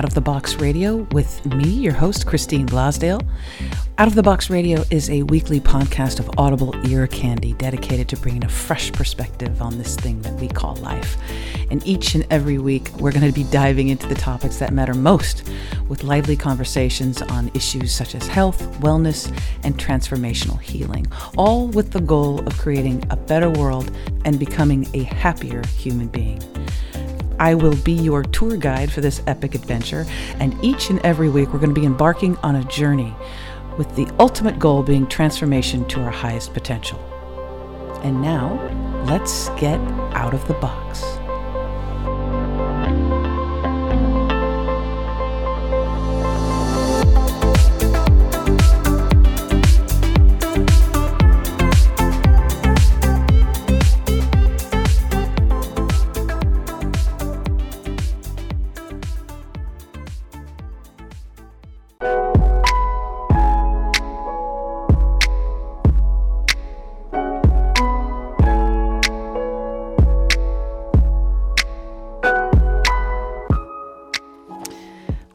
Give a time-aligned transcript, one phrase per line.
[0.00, 3.22] Out of the Box Radio with me, your host, Christine Blasdale.
[3.98, 8.16] Out of the Box Radio is a weekly podcast of audible ear candy dedicated to
[8.16, 11.18] bringing a fresh perspective on this thing that we call life.
[11.70, 14.94] And each and every week, we're going to be diving into the topics that matter
[14.94, 15.46] most
[15.86, 19.30] with lively conversations on issues such as health, wellness,
[19.64, 23.94] and transformational healing, all with the goal of creating a better world
[24.24, 26.40] and becoming a happier human being.
[27.40, 30.04] I will be your tour guide for this epic adventure,
[30.38, 33.14] and each and every week we're going to be embarking on a journey
[33.78, 36.98] with the ultimate goal being transformation to our highest potential.
[38.02, 38.60] And now,
[39.06, 39.80] let's get
[40.14, 41.19] out of the box.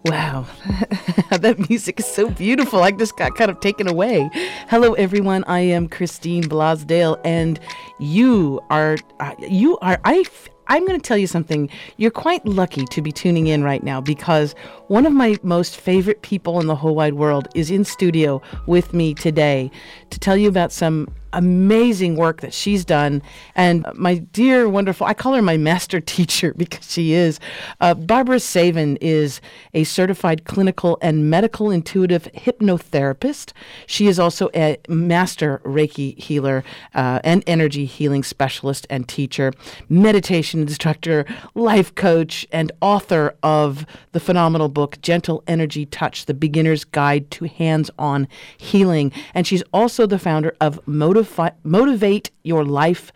[0.05, 0.45] Wow,
[1.31, 2.83] that music is so beautiful.
[2.83, 4.29] I just got kind of taken away.
[4.69, 5.43] Hello, everyone.
[5.45, 7.59] I am Christine Blasdale, and
[7.99, 10.19] you are uh, you are I.
[10.19, 11.69] f- I'm going to tell you something.
[11.97, 14.53] You're quite lucky to be tuning in right now because
[14.87, 18.93] one of my most favorite people in the whole wide world is in studio with
[18.93, 19.71] me today
[20.11, 23.21] to tell you about some amazing work that she's done.
[23.55, 27.39] And my dear, wonderful, I call her my master teacher because she is.
[27.79, 29.41] Uh, Barbara Savin is
[29.73, 33.53] a certified clinical and medical intuitive hypnotherapist.
[33.85, 39.51] She is also a master Reiki healer uh, and energy healing specialist and teacher,
[39.89, 46.83] meditation instructor, life coach, and author of the phenomenal book, Gentle Energy Touch The Beginner's
[46.83, 48.27] Guide to Hands On
[48.57, 49.11] Healing.
[49.33, 50.85] And she's also the founder of
[51.25, 53.11] Motivi- Motivate Your Life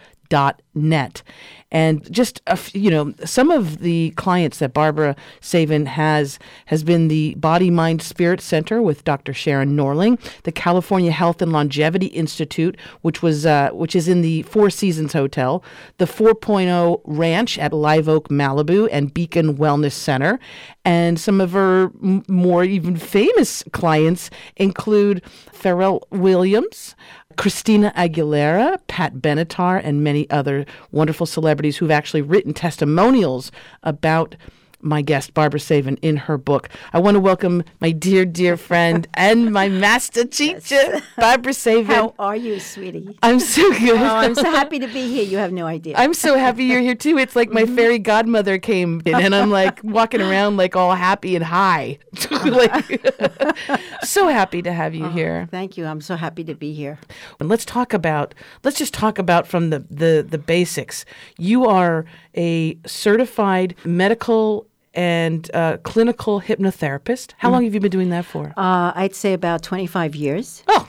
[0.75, 1.23] net.
[1.71, 7.09] And just f- you know some of the clients that barbara savin has has been
[7.09, 12.75] the body mind spirit center with dr sharon norling the california health and longevity institute
[13.01, 15.63] which was uh, which is in the four seasons hotel
[15.97, 20.39] the 4.0 ranch at live oak malibu and beacon wellness center
[20.85, 25.21] and some of her m- more even famous clients include
[25.53, 26.95] Pharrell williams
[27.39, 33.49] Christina Aguilera, Pat Benatar, and many other wonderful celebrities who've actually written testimonials
[33.81, 34.35] about
[34.81, 36.69] my guest, Barbara Savin, in her book.
[36.93, 41.85] I want to welcome my dear, dear friend and my master teacher, Barbara Savin.
[41.85, 43.17] How are you, sweetie?
[43.21, 43.99] I'm so good.
[43.99, 45.23] Oh, I'm so happy to be here.
[45.23, 45.95] You have no idea.
[45.97, 47.17] I'm so happy you're here too.
[47.17, 47.75] It's like my mm-hmm.
[47.75, 51.99] fairy godmother came in, and I'm like walking around like all happy and high.
[52.31, 52.49] Uh-huh.
[52.49, 55.15] like, so happy to have you uh-huh.
[55.15, 55.47] here.
[55.51, 55.85] Thank you.
[55.85, 56.99] I'm so happy to be here.
[57.39, 61.05] And let's talk about let's just talk about from the the the basics.
[61.37, 67.33] You are a certified medical and uh, clinical hypnotherapist.
[67.37, 68.53] How long have you been doing that for?
[68.57, 70.63] Uh, I'd say about 25 years.
[70.67, 70.87] oh,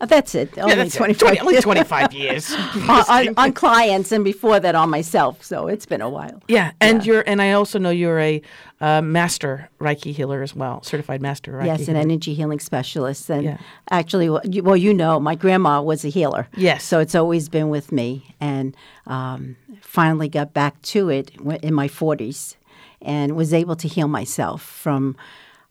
[0.00, 0.56] Uh, that's it.
[0.58, 0.98] Only yeah, that's it.
[0.98, 2.52] 25 20 only 25 years.
[2.88, 5.42] on, on, on clients, and before that on myself.
[5.42, 6.42] So it's been a while.
[6.48, 8.42] yeah, and you're and I also know you're a
[8.80, 11.66] uh, master Reiki healer as well, certified master Reiki.
[11.66, 11.98] Yes, an healer.
[12.00, 13.28] energy healing specialist.
[13.30, 13.58] And Yeah.
[13.90, 16.46] actually, well you, well, you know, my grandma was a healer.
[16.56, 16.84] Yes.
[16.84, 18.34] So it's always been with me.
[18.40, 18.74] And
[19.06, 21.30] um, finally got back to it
[21.62, 22.56] in my 40s
[23.02, 25.16] and was able to heal myself from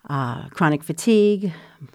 [0.09, 1.51] uh, chronic fatigue,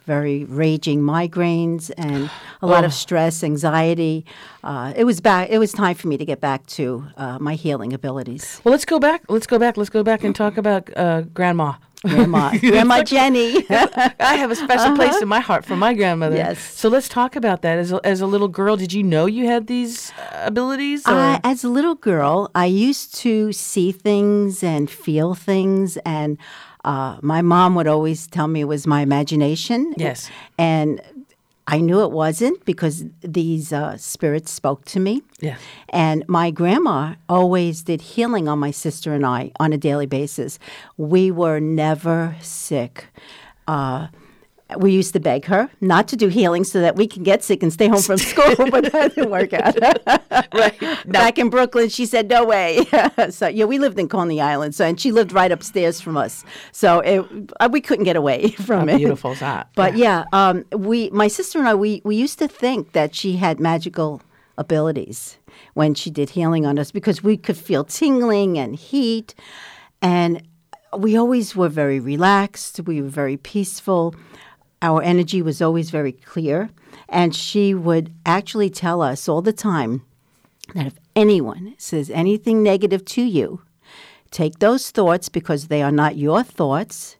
[0.07, 2.31] very raging migraines, and
[2.63, 2.87] a lot Oh.
[2.87, 4.25] of stress, anxiety.
[4.63, 5.49] Uh, it was back.
[5.51, 8.61] It was time for me to get back to uh, my healing abilities.
[8.63, 9.23] Well, let's go back.
[9.29, 9.77] Let's go back.
[9.77, 11.75] Let's go back and talk about uh, grandma.
[12.05, 13.65] Grandma, Grandma Jenny.
[13.71, 16.37] I have a special place in my heart for my grandmother.
[16.37, 16.61] Yes.
[16.61, 17.79] So let's talk about that.
[17.79, 21.07] As a, as a little girl, did you know you had these uh, abilities?
[21.07, 26.39] Uh, as a little girl, I used to see things and feel things, and
[26.85, 29.95] uh, my mom would always tell me it was my imagination.
[29.97, 30.31] Yes.
[30.59, 31.01] And
[31.67, 35.23] I knew it wasn't because these uh, spirits spoke to me.
[35.41, 35.57] Yeah.
[35.89, 40.59] And my grandma always did healing on my sister and I on a daily basis.
[40.99, 43.07] We were never sick.
[43.67, 44.09] Uh,
[44.79, 47.63] we used to beg her not to do healing so that we can get sick
[47.63, 49.77] and stay home from school, but that didn't work out.
[50.55, 51.11] right.
[51.11, 52.85] Back in Brooklyn, she said, "No way."
[53.31, 56.45] so yeah, we lived in Coney Island, so and she lived right upstairs from us,
[56.73, 57.25] so it,
[57.61, 58.99] uh, we couldn't get away from How it.
[58.99, 59.69] beautiful is that?
[59.75, 63.37] But yeah, um, we, my sister and I, we we used to think that she
[63.37, 64.23] had magical
[64.57, 65.39] abilities
[65.75, 69.35] when she did healing on us because we could feel tingling and heat,
[70.03, 70.43] and
[70.97, 72.81] we always were very relaxed.
[72.81, 74.15] We were very peaceful.
[74.85, 76.69] Our energy was always very clear.
[77.09, 80.03] And she would actually tell us all the time
[80.75, 83.63] that if anyone says anything negative to you,
[84.31, 87.17] take those thoughts because they are not your thoughts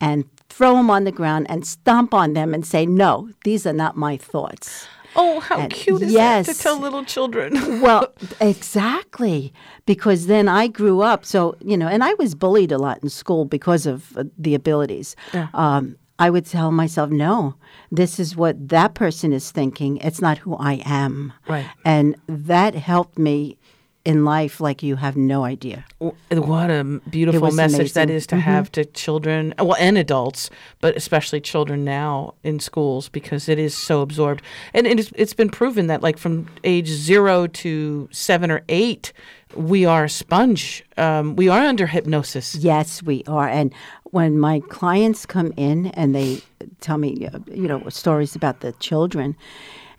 [0.00, 3.72] and throw them on the ground and stomp on them and say, No, these are
[3.72, 4.86] not my thoughts.
[5.16, 6.46] Oh, how And cute is yes.
[6.46, 7.80] that to tell little children?
[7.80, 9.52] Well, exactly.
[9.86, 13.08] Because then I grew up, so, you know, and I was bullied a lot in
[13.08, 15.16] school because of uh, the abilities.
[15.54, 17.54] Um, I would tell myself, no,
[17.90, 19.98] this is what that person is thinking.
[19.98, 21.32] It's not who I am.
[21.48, 21.66] Right.
[21.84, 23.56] And that helped me
[24.04, 25.84] in life like you have no idea.
[25.98, 28.28] what a beautiful message that is amazing.
[28.28, 28.36] Mm-hmm.
[28.36, 30.48] to have to children, well, and adults,
[30.80, 34.40] but especially children now in schools because it is so absorbed.
[34.72, 39.12] And it is, it's been proven that, like, from age zero to seven or eight,
[39.54, 40.84] we are a sponge.
[40.96, 42.54] Um, we are under hypnosis.
[42.54, 43.48] Yes, we are.
[43.48, 43.74] And
[44.10, 46.40] when my clients come in and they
[46.80, 49.36] tell me, uh, you know, stories about the children,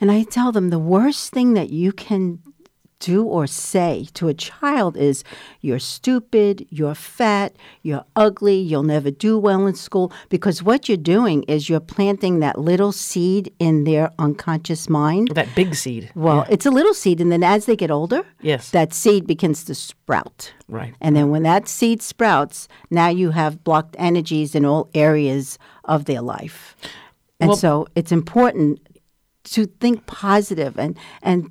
[0.01, 2.39] and I tell them the worst thing that you can
[2.99, 5.23] do or say to a child is,
[5.61, 10.11] you're stupid, you're fat, you're ugly, you'll never do well in school.
[10.29, 15.29] Because what you're doing is you're planting that little seed in their unconscious mind.
[15.33, 16.11] That big seed.
[16.13, 18.71] Well, it's a little seed, and then as they get older, Yes.
[18.71, 20.53] that seed begins to sprout.
[20.67, 20.93] Right.
[21.01, 26.05] And then when that seed sprouts, now you have blocked energies in all areas of
[26.05, 26.75] their life.
[27.39, 28.79] And Well- so it's important
[29.45, 31.49] to think positive and and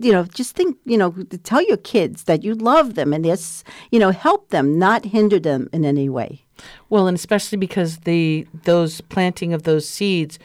[0.00, 1.10] you know just think you know
[1.42, 5.40] tell your kids that you love them and this you know help them not hinder
[5.40, 6.44] them in any way
[6.88, 10.38] Well, and especially because the those planting of those seeds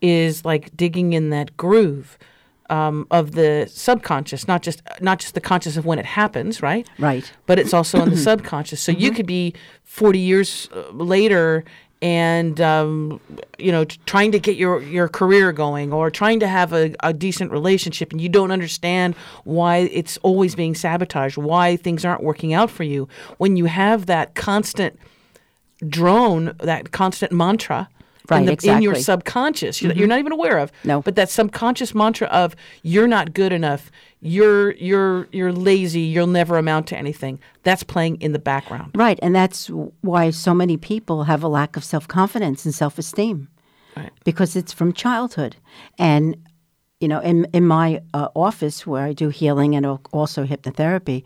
[0.00, 2.18] is like digging in that groove
[2.70, 6.88] um, of the subconscious, not just not just the conscious of when it happens, right?
[6.98, 7.30] Right.
[7.46, 8.80] But it's also in the subconscious.
[8.80, 11.64] So you could be forty years uh, later.
[12.04, 13.18] And um,
[13.58, 17.14] you know, trying to get your, your career going, or trying to have a, a
[17.14, 19.14] decent relationship, and you don't understand
[19.44, 23.08] why it's always being sabotaged, why things aren't working out for you.
[23.38, 24.98] When you have that constant
[25.88, 27.88] drone, that constant mantra
[28.30, 29.02] Right, in, the, in your exactly.
[29.02, 30.72] subconscious you- you're not even aware of.
[30.82, 31.02] No.
[31.02, 33.90] But that subconscious mantra of you're not good enough,
[34.20, 37.38] you're you're you're lazy, you'll never amount to anything.
[37.64, 38.92] That's playing in the background.
[38.94, 39.66] right and that's
[40.00, 43.48] why so many people have a lack of self-confidence and self-esteem
[43.96, 44.10] Right.
[44.24, 45.54] because it's from childhood
[45.98, 46.36] and
[47.00, 51.22] you know in in my uh, office where I do healing and also hypnotherapy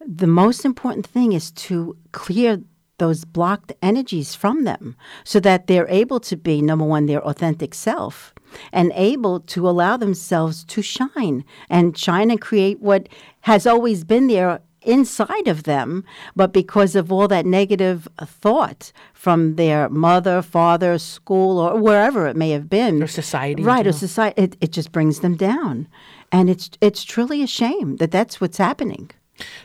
[0.00, 2.60] the most important thing is to clear
[2.98, 7.74] those blocked energies from them so that they're able to be number one their authentic
[7.74, 8.34] self
[8.72, 11.44] and able to allow themselves to shine.
[11.68, 13.08] And shine and create what
[13.42, 16.04] has always been there inside of them
[16.36, 22.36] but because of all that negative thought from their mother father school or wherever it
[22.36, 23.02] may have been.
[23.02, 25.88] Or society right or society it, it just brings them down.
[26.30, 29.10] And it's it's truly a shame that that's what's happening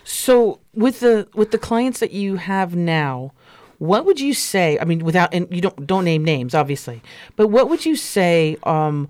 [0.04, 3.32] So with the with the clients that you have now,
[3.78, 4.78] what would you say?
[4.80, 7.02] I mean, without and you don't don't name names, obviously,
[7.36, 9.08] but what would you say um,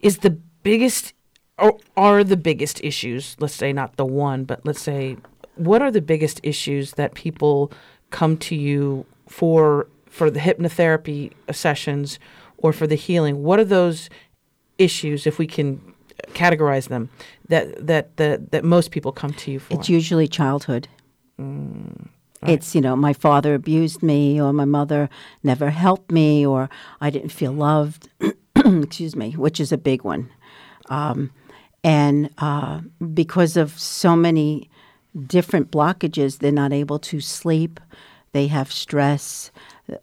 [0.00, 1.14] is the biggest
[1.58, 3.36] or are the biggest issues?
[3.38, 5.16] Let's say not the one, but let's say
[5.56, 7.72] what are the biggest issues that people
[8.10, 12.18] come to you for for the hypnotherapy sessions
[12.58, 13.42] or for the healing?
[13.42, 14.08] What are those
[14.78, 15.93] issues, if we can
[16.32, 17.10] categorize them,
[17.48, 19.74] that that that, that most people come to you for?
[19.74, 20.88] It's usually childhood.
[22.46, 25.08] It's, you know, my father abused me, or my mother
[25.42, 26.68] never helped me, or
[27.00, 28.08] I didn't feel loved,
[28.56, 30.30] excuse me, which is a big one.
[30.90, 31.30] Um,
[31.82, 32.80] and uh,
[33.12, 34.70] because of so many
[35.26, 37.80] different blockages, they're not able to sleep,
[38.34, 39.50] they have stress.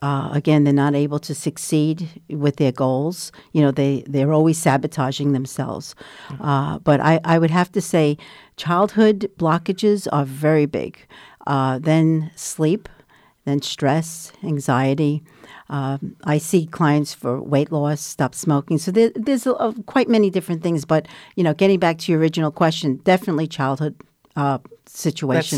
[0.02, 3.32] Uh, again, they're not able to succeed with their goals.
[3.52, 5.96] You know, they, they're always sabotaging themselves.
[6.40, 8.18] Uh, but I, I would have to say
[8.58, 10.98] childhood blockages are very big.
[11.46, 12.88] Uh, then sleep,
[13.46, 15.24] then stress, anxiety.
[15.70, 18.78] Um, I see clients for weight loss, stop smoking.
[18.78, 20.86] So there, there's a, a- quite many different things.
[20.86, 23.96] But, you know, getting back to your original question, definitely childhood
[24.36, 24.60] uh,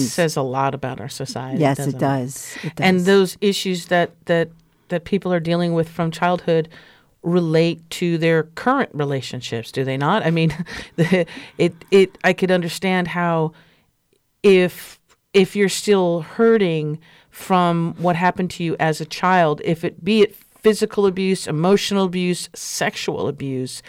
[0.04, 1.60] That says a lot about our society.
[1.60, 2.56] yes, it does.
[2.64, 2.86] It does.
[2.86, 4.50] And those issues that that
[4.90, 6.70] that people are dealing with from childhood
[7.24, 10.26] relate to their current relationships, do they not?
[10.26, 10.54] I mean,
[10.98, 11.26] the,
[11.58, 13.54] it it I could understand how
[14.44, 15.00] if
[15.34, 17.00] if you're still hurting
[17.30, 22.06] from what happened to you as a child, if it be it physical abuse, emotional
[22.06, 23.82] abuse, sexual abuse,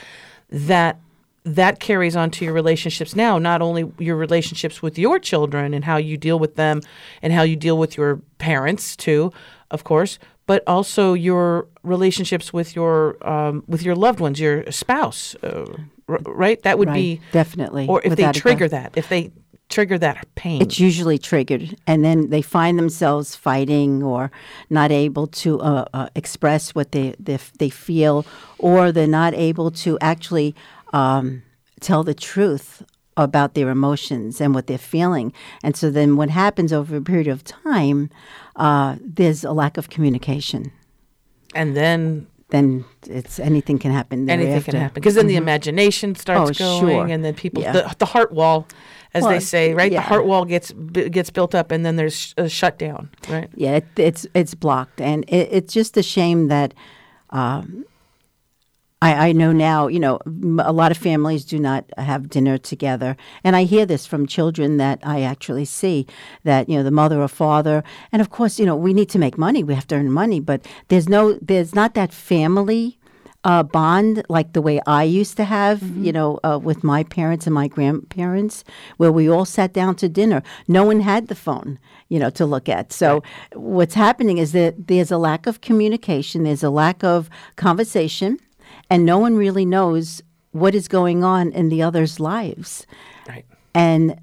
[0.50, 0.98] that
[1.44, 5.84] that carries on to your relationships now, not only your relationships with your children and
[5.84, 6.80] how you deal with them
[7.22, 9.30] and how you deal with your parents too,
[9.70, 15.34] of course, but also your relationships with your um, with your loved ones, your spouse,
[15.42, 15.66] uh,
[16.08, 16.62] r- right?
[16.62, 19.30] That would Right, be definitely, Or if without they trigger that, if they
[19.70, 24.30] trigger that pain, It's usually triggered, and then they find themselves fighting or
[24.70, 28.24] not able to uh, uh, express what they, they they feel,
[28.58, 30.54] or they're not able to actually
[30.98, 31.42] um,
[31.80, 32.82] tell the truth
[33.16, 35.32] about their emotions and what they're feeling.
[35.62, 38.10] And so then, what happens over a period of time,
[38.56, 40.62] uh, there's a lack of communication.
[41.54, 42.84] and then Then
[43.18, 44.28] it's anything can happen.
[44.30, 47.14] anything can happen because then the imagination starts Oh, going, sure.
[47.14, 47.72] and then people Yeah.
[47.72, 48.66] the, the heart wall,
[49.14, 49.90] as they say, right?
[49.92, 50.00] yeah.
[50.02, 53.48] The heart wall gets b- gets built up, and then there's a shutdown, right?
[53.64, 56.74] Yeah, it, it's it's blocked, and it, it's just a shame that.
[57.30, 57.84] Um,
[59.02, 60.18] I, I know now, you know,
[60.58, 63.16] a lot of families do not have dinner together.
[63.42, 66.06] And I hear this from children that I actually see
[66.44, 69.18] that, you know, the mother or father, and of course, you know, we need to
[69.18, 72.98] make money, we have to earn money, but there's no, there's not that family
[73.44, 77.46] uh, bond like the way I used to have, you know, uh, with my parents
[77.46, 78.64] and my grandparents,
[78.96, 80.42] where we all sat down to dinner.
[80.66, 82.92] No one had the phone, you know, to look at.
[82.92, 83.22] So
[83.52, 88.38] what's happening is that there's a lack of communication, there's a lack of conversation,
[88.90, 90.22] and no one really knows
[90.52, 92.86] what is going on in the other's lives.
[93.28, 93.44] Right.
[93.74, 94.18] And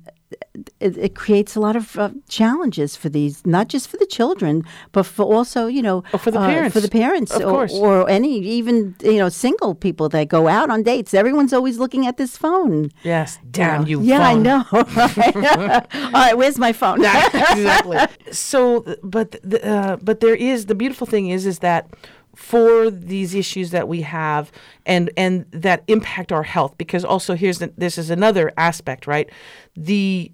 [0.80, 4.64] it, it creates a lot of uh, challenges for these, not just for the children,
[4.92, 6.74] but for also, you know, Oh, for the uh, parents.
[6.74, 7.74] for the parents, Of or, course.
[7.74, 11.14] or any even you know single people that go out on dates.
[11.14, 12.92] Everyone's always looking at this phone.
[13.04, 13.40] Yes.
[13.52, 14.02] Damn you.
[14.02, 14.64] Yeah, I know.
[14.72, 15.36] right?
[15.96, 17.00] All right, where's my phone?
[17.04, 17.98] exactly.
[18.32, 21.90] So, but the, uh, but there is the beautiful thing is is that
[22.36, 24.52] for these issues that we have
[24.86, 26.78] and and that impact our health.
[26.78, 29.30] Because also here's the, this is another aspect right?
[29.76, 30.32] The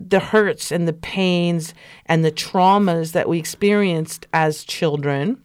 [0.00, 1.74] the hurts and the pains
[2.06, 5.42] and the traumas that we experienced as children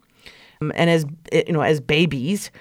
[0.61, 2.51] um, and as you know as babies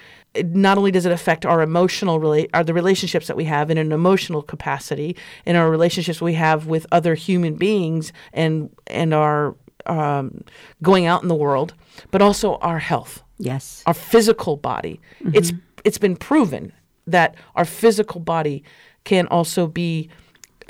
[0.42, 3.76] not only does it affect our emotional rela- are the relationships that we have in
[3.76, 5.14] an emotional capacity
[5.44, 9.54] in our relationships we have with other human beings and and our
[9.86, 10.42] um,
[10.82, 11.74] going out in the world
[12.10, 13.82] but also our health Yes.
[13.86, 15.00] our physical body.
[15.34, 15.52] It's
[15.84, 16.72] it's been proven
[17.08, 18.62] that our physical body
[19.04, 20.08] can also be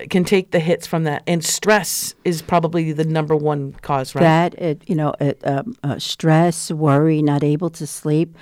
[0.09, 4.23] can take the hits from that, and stress is probably the number one cause, right?
[4.23, 8.35] That it, you know, it, um, uh, stress, worry, not able to sleep,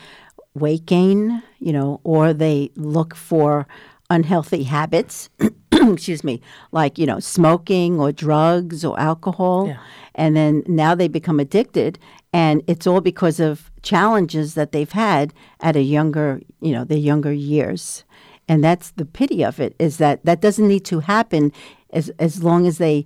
[0.54, 3.66] weight gain, you know, or they look for
[4.11, 5.31] unhealthy habits.
[5.73, 6.40] excuse me,
[6.73, 9.79] like you know, smoking or drugs or alcohol, Yeah.
[10.14, 11.99] and then now they become addicted,
[12.33, 16.99] and it's all because of challenges that they've had at a younger, you know, their
[16.99, 18.05] younger years,
[18.49, 21.52] and that's the pity of it is that that doesn't need to happen
[21.93, 23.05] as as long as they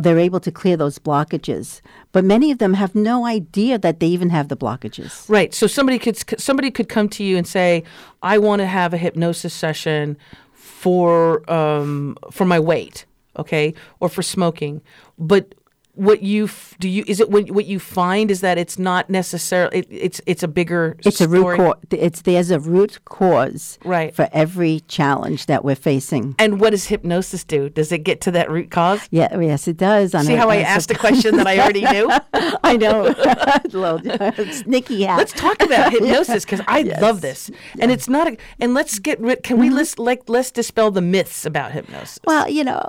[0.00, 1.80] they're able to clear those blockages.
[2.12, 5.28] But many of them have no idea that they even have the blockages.
[5.28, 5.52] Right.
[5.54, 7.84] So somebody could somebody could come to you and say,
[8.22, 10.16] "I want to have a hypnosis session
[10.52, 13.06] for um, for my weight,
[13.36, 14.80] okay, or for smoking."
[15.18, 15.54] But
[15.94, 19.10] what you f- do you is it what what you find is that it's not
[19.10, 21.74] necessarily it, it's it's a bigger It's a root cause.
[21.90, 24.14] It's there's a root cause Right.
[24.14, 26.34] for every challenge that we're facing.
[26.38, 27.68] And what does hypnosis do?
[27.68, 29.06] Does it get to that root cause?
[29.10, 30.12] Yeah, oh, yes, it does.
[30.26, 32.08] See how I asked a question that I already knew?
[32.64, 33.12] I know.
[34.52, 35.18] Sneaky hat.
[35.18, 37.00] Let's talk about hypnosis because I Yes.
[37.02, 38.26] love this, and it's not.
[38.28, 39.42] A, and let's get rid.
[39.42, 39.76] Can we mm-hmm.
[39.76, 42.18] let's like let's dispel the myths about hypnosis?
[42.24, 42.80] Well, you know,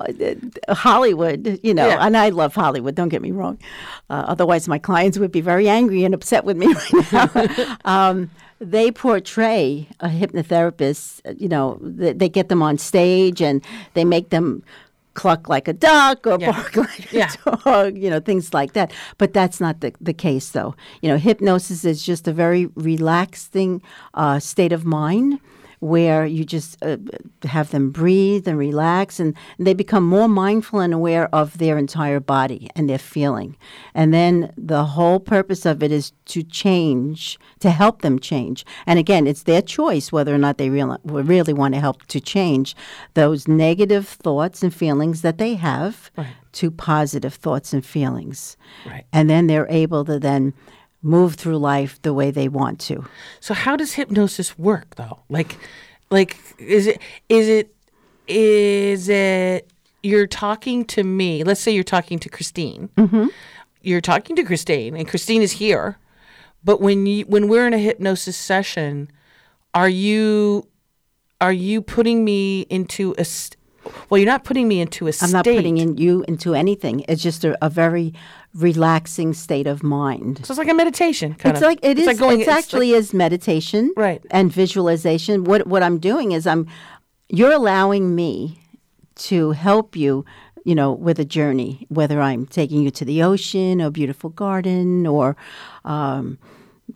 [0.70, 2.06] Hollywood, you know, Yeah.
[2.06, 3.58] and I love Hollywood, don't get me wrong.
[4.10, 7.78] Uh, otherwise, my clients would be very angry and upset with me right now.
[7.86, 13.62] um, they portray a hypnotherapist, you know, they, they get them on stage and
[13.94, 14.64] they make them
[15.16, 16.52] cluck like a duck or Yeah.
[16.54, 17.30] bark like Yeah.
[17.46, 18.92] a dog, you know, things like that.
[19.18, 20.76] But that's not the, the case, though.
[21.02, 23.82] You know, hypnosis is just a very relaxing
[24.14, 25.40] uh, state of mind
[25.84, 26.96] where you just uh,
[27.44, 32.20] have them breathe and relax and they become more mindful and aware of their entire
[32.22, 33.58] body and their feeling.
[33.94, 38.66] And then the whole purpose of it is to change, to help them change.
[38.86, 42.20] And again, it's their choice whether or not they really, really want to help to
[42.22, 42.76] change
[43.14, 46.28] those negative thoughts and feelings that they have Right.
[46.54, 48.56] to positive thoughts and feelings.
[48.86, 49.06] Right.
[49.12, 50.54] And then they're able to then
[51.04, 53.06] move through life the way they want to.
[53.40, 55.20] So how does hypnosis work though?
[55.30, 55.58] Like,
[56.10, 57.76] like is it is it
[58.28, 59.70] is it
[60.02, 61.44] you're talking to me?
[61.44, 62.90] Let's say you're talking to Christine.
[62.98, 63.28] Mm-hmm.
[63.82, 65.98] You're talking to Christine, and Christine is here.
[66.64, 69.12] But when you when we're in a hypnosis session,
[69.74, 70.68] are you
[71.42, 73.58] are you putting me into a st-
[74.10, 77.04] well you're not putting me into a I'm state not putting in you into anything.
[77.10, 78.14] It's just a, a very
[78.56, 80.46] relaxing state of mind.
[80.46, 82.06] so it's like a meditation kind It's of like it is.
[82.06, 84.22] like going it's like- actually is meditation, Right.
[84.32, 85.44] And visualization.
[85.44, 86.68] What what I'm doing is I'm,
[87.30, 88.60] you're allowing me
[89.16, 90.24] to help you,
[90.66, 91.86] you know, with a journey.
[91.90, 95.36] Whether I'm taking you to the ocean, or a beautiful garden, or
[95.86, 96.38] um,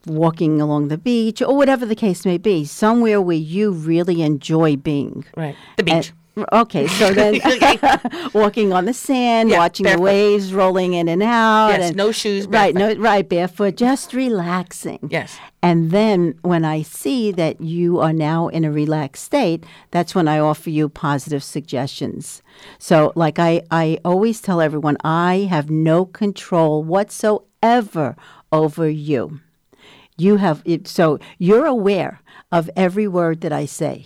[0.06, 4.76] walking along the beach, or whatever the case may be, somewhere where you really enjoy
[4.76, 5.26] being.
[5.36, 6.12] right the beach And-
[6.52, 7.40] okay, so then
[8.34, 9.98] walking on the sand, Yeah, watching barefoot.
[9.98, 11.70] the waves rolling in and out.
[11.70, 13.02] Yes, and, no shoes, Right, no, barefoot.
[13.02, 15.08] right, barefoot, just relaxing.
[15.12, 15.38] Yes.
[15.62, 20.28] And then when I see that you are now in a relaxed state, that's when
[20.28, 22.42] I offer you positive suggestions.
[22.80, 28.16] So, like I, I always tell everyone, I have no control whatsoever
[28.52, 29.40] over you.
[30.18, 34.06] You have it, so you're aware of every word that I say.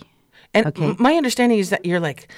[0.54, 0.94] And Okay.
[0.98, 2.28] my understanding is that you're like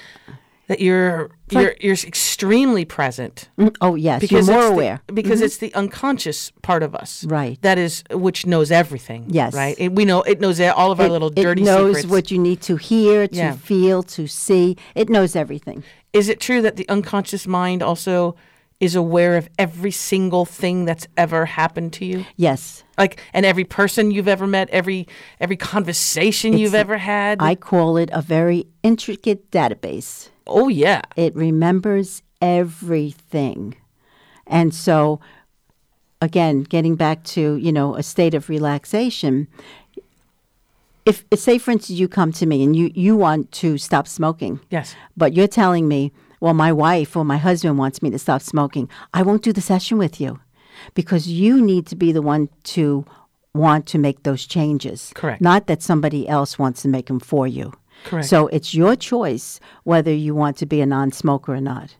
[0.67, 5.01] that you're you're you're extremely present Mm, Oh yes, because you're more it's the- aware.
[5.13, 7.61] because it's the unconscious part of us, Right.
[7.61, 9.53] That is which knows everything, Yes.
[9.53, 9.75] right.
[9.77, 12.11] It, we know it knows all of our It- little it dirty knows secrets.
[12.11, 13.51] what you need to hear, to Yeah.
[13.55, 14.75] feel, to see.
[14.95, 15.83] It knows everything.
[16.13, 18.35] is it true that the unconscious mind also
[18.79, 22.25] is aware of every single thing that's ever happened to you?
[22.35, 25.07] Yes, Like, and every person you've ever met, every
[25.39, 27.41] every conversation you've ever had.
[27.41, 30.29] I call it a very intricate database.
[30.47, 33.75] oh yeah, It remembers everything.
[34.47, 35.19] And so
[36.21, 39.47] again, getting back to, you know, a state of relaxation,
[41.05, 44.59] if say for instance you come to me and you you want to stop smoking.
[44.69, 46.11] yes, But you're telling me,
[46.45, 48.87] well, my wife or my husband wants me to stop smoking.
[49.15, 50.39] I won't do the session with you
[50.93, 53.03] because you need to be the one to
[53.55, 55.11] want to make those changes.
[55.15, 55.41] Correct.
[55.41, 57.73] Not that somebody else wants to make them for you.
[58.03, 58.27] Correct.
[58.27, 61.95] So it's your choice whether you want to be a non smoker or not.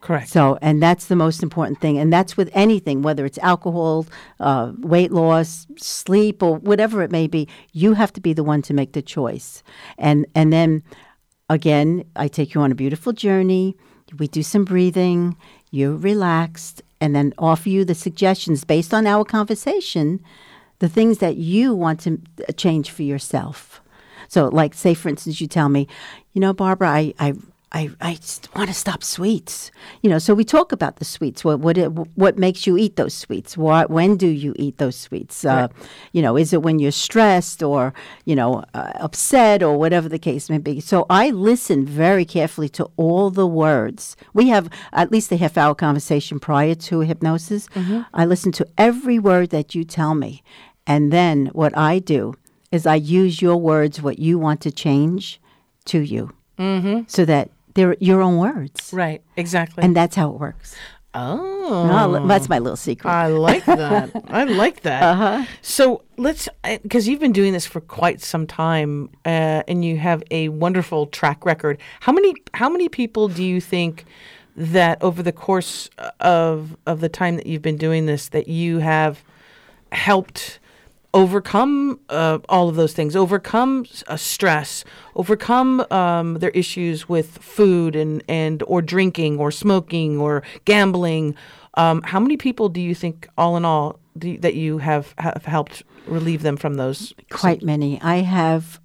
[0.00, 0.30] correct.
[0.30, 1.96] So, and that's the most important thing.
[1.96, 4.06] And that's with anything, whether it's alcohol,
[4.40, 7.46] uh, weight loss, sleep, or whatever it may be.
[7.72, 9.62] You have to be the one to make the choice.
[9.96, 10.82] And and then,
[11.48, 13.76] again, I take you on a beautiful journey.
[14.18, 15.36] We do some breathing.
[15.70, 20.20] You're relaxed, and then offer you the suggestions based on our conversation,
[20.78, 23.80] the things that you want to uh, change for yourself.
[24.28, 25.86] So, like, say for instance, you tell me,
[26.32, 27.34] you know, Barbara, I, I,
[27.76, 28.18] I, I
[28.54, 29.70] want to stop sweets.
[30.00, 31.44] You know, so we talk about the sweets.
[31.44, 33.54] What, what, it, what makes you eat those sweets?
[33.54, 35.44] What, when do you eat those sweets?
[35.44, 35.68] Uh,
[36.12, 37.92] you know, is it when you're stressed or
[38.24, 40.80] you know uh, upset or whatever the case may be?
[40.80, 44.16] So I listen very carefully to all the words.
[44.32, 47.68] We have at least a half hour conversation prior to hypnosis.
[48.14, 50.42] I listen to every word that you tell me,
[50.86, 52.36] and then what I do
[52.72, 55.40] is I use your words, what you want to change,
[55.86, 57.02] to you, mm-hmm.
[57.06, 59.84] so that they're your own words, right, exactly.
[59.84, 60.74] and that's how it works.
[61.14, 61.88] oh,
[62.20, 63.08] Oh, that's my little secret.
[63.10, 64.10] I like that.
[64.28, 65.02] I like that.
[65.02, 65.44] Uh-huh.
[65.62, 66.48] So let's,
[66.82, 71.06] because you've been doing this for quite some time, uh, and you have a wonderful
[71.06, 71.78] track record.
[72.00, 74.04] How many how many people do you think
[74.56, 75.88] that over the course
[76.20, 79.22] of of the time that you've been doing this, that you have
[79.92, 80.58] helped?
[81.16, 87.96] Overcome uh, all of those things overcome uh, stress overcome um, their issues with food
[87.96, 91.34] and, and or drinking or smoking or gambling
[91.74, 95.14] um, how many people do you think all in all do you, that you have,
[95.18, 98.00] have helped relieve them from those Quite many.
[98.00, 98.80] I have,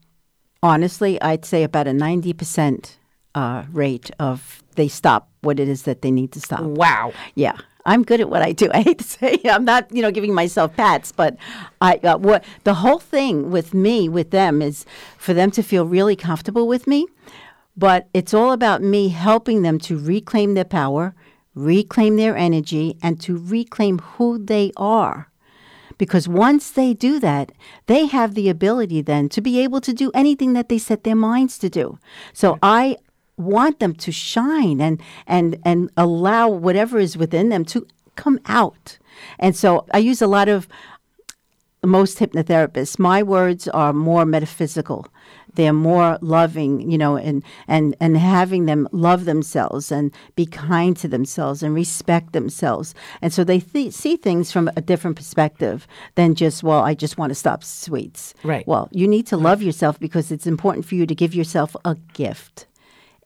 [0.62, 2.98] honestly, I'd say about a 90%
[3.34, 6.62] uh, rate of they stop what it is that they need to stop.
[6.62, 7.58] wow Yeah.
[7.86, 8.70] I'm good at what I do.
[8.74, 11.38] I hate to say I'm not, you know, giving myself pats, but
[11.80, 14.86] I uh, what the whole thing with me with them is
[15.18, 17.08] for them to feel really comfortable with me,
[17.76, 21.14] but it's all about me helping them to reclaim their power,
[21.56, 25.28] reclaim their energy and to reclaim who they are.
[25.98, 27.52] Because once they do that,
[27.86, 31.16] they have the ability then to be able to do anything that they set their
[31.16, 32.00] minds to do.
[32.34, 32.98] So I
[33.42, 38.98] want them to shine and and and allow whatever is within them to come out.
[39.40, 40.68] And so I use a lot of
[41.84, 45.08] most hypnotherapists, my words are more metaphysical.
[45.56, 50.96] They're more loving, you know, and, and, and having them love themselves and be kind
[50.98, 52.94] to themselves and respect themselves.
[53.22, 57.18] And so they th- see things from a different perspective than just, well, I just
[57.18, 58.34] want to stop sweets.
[58.44, 58.66] Right.
[58.66, 61.96] Well, you need to love yourself because it's important for you to give yourself a
[62.14, 62.68] gift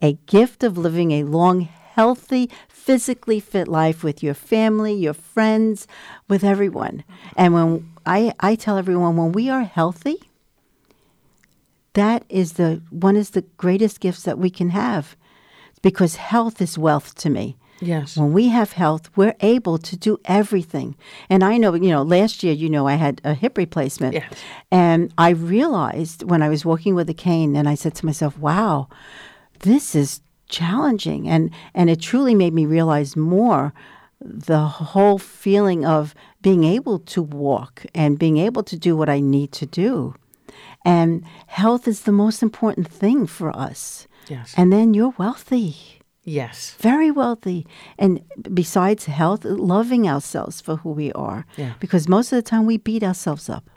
[0.06, 5.88] a gift of living a long, healthy, physically fit life with your family, your friends,
[6.28, 7.04] with everyone.
[7.36, 10.18] And when I, I tell everyone, when we are healthy,
[11.94, 15.16] that is the one is the greatest gifts that we can have
[15.82, 17.58] because health is wealth to me.
[17.82, 18.16] Yes.
[18.16, 20.96] When we have health, we're able to do everything.
[21.30, 24.14] And I know, you know, last year, you know, I had a hip replacement.
[24.14, 24.32] Yes.
[24.72, 28.38] And I realized when I was walking with a cane, and I said to myself,
[28.38, 28.88] wow,
[29.66, 31.28] this is challenging.
[31.28, 33.74] And, and it truly made me realize more
[34.22, 39.20] the whole feeling of being able to walk and being able to do what I
[39.20, 40.16] need to do.
[40.86, 44.08] And health is the most important thing for us.
[44.30, 44.54] Yes.
[44.56, 46.76] And then you're wealthy yes.
[46.80, 47.66] very wealthy.
[47.98, 48.22] And
[48.54, 51.46] besides health, loving ourselves for who we are.
[51.56, 51.74] Yeah.
[51.80, 53.70] Because most of the time we beat ourselves up.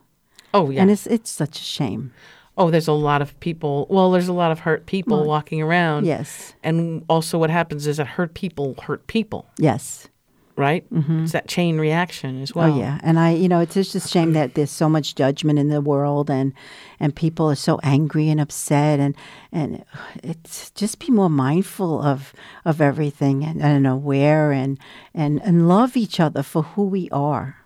[0.53, 0.83] Oh yeah.
[0.83, 2.13] And it's it's such a shame.
[2.59, 3.87] Oh, there's a lot of people.
[3.89, 6.05] Well, there's a lot of hurt people walking around.
[6.07, 6.55] Yes.
[6.63, 10.09] And also, what happens is that hurt people hurt people, Yes.
[10.57, 10.85] right?
[10.93, 11.23] Mm-hmm.
[11.23, 12.75] It's that chain reaction as oh, well.
[12.75, 12.99] oh yeah.
[13.03, 15.81] And I you know, it's just a shame that there's so much judgment in the
[15.81, 16.53] world and
[17.01, 19.15] and people are so angry and upset and
[19.53, 19.85] and
[20.25, 22.33] it's just be more mindful of
[22.65, 24.79] of everything and, and aware and
[25.15, 27.57] and and love each other for who we are.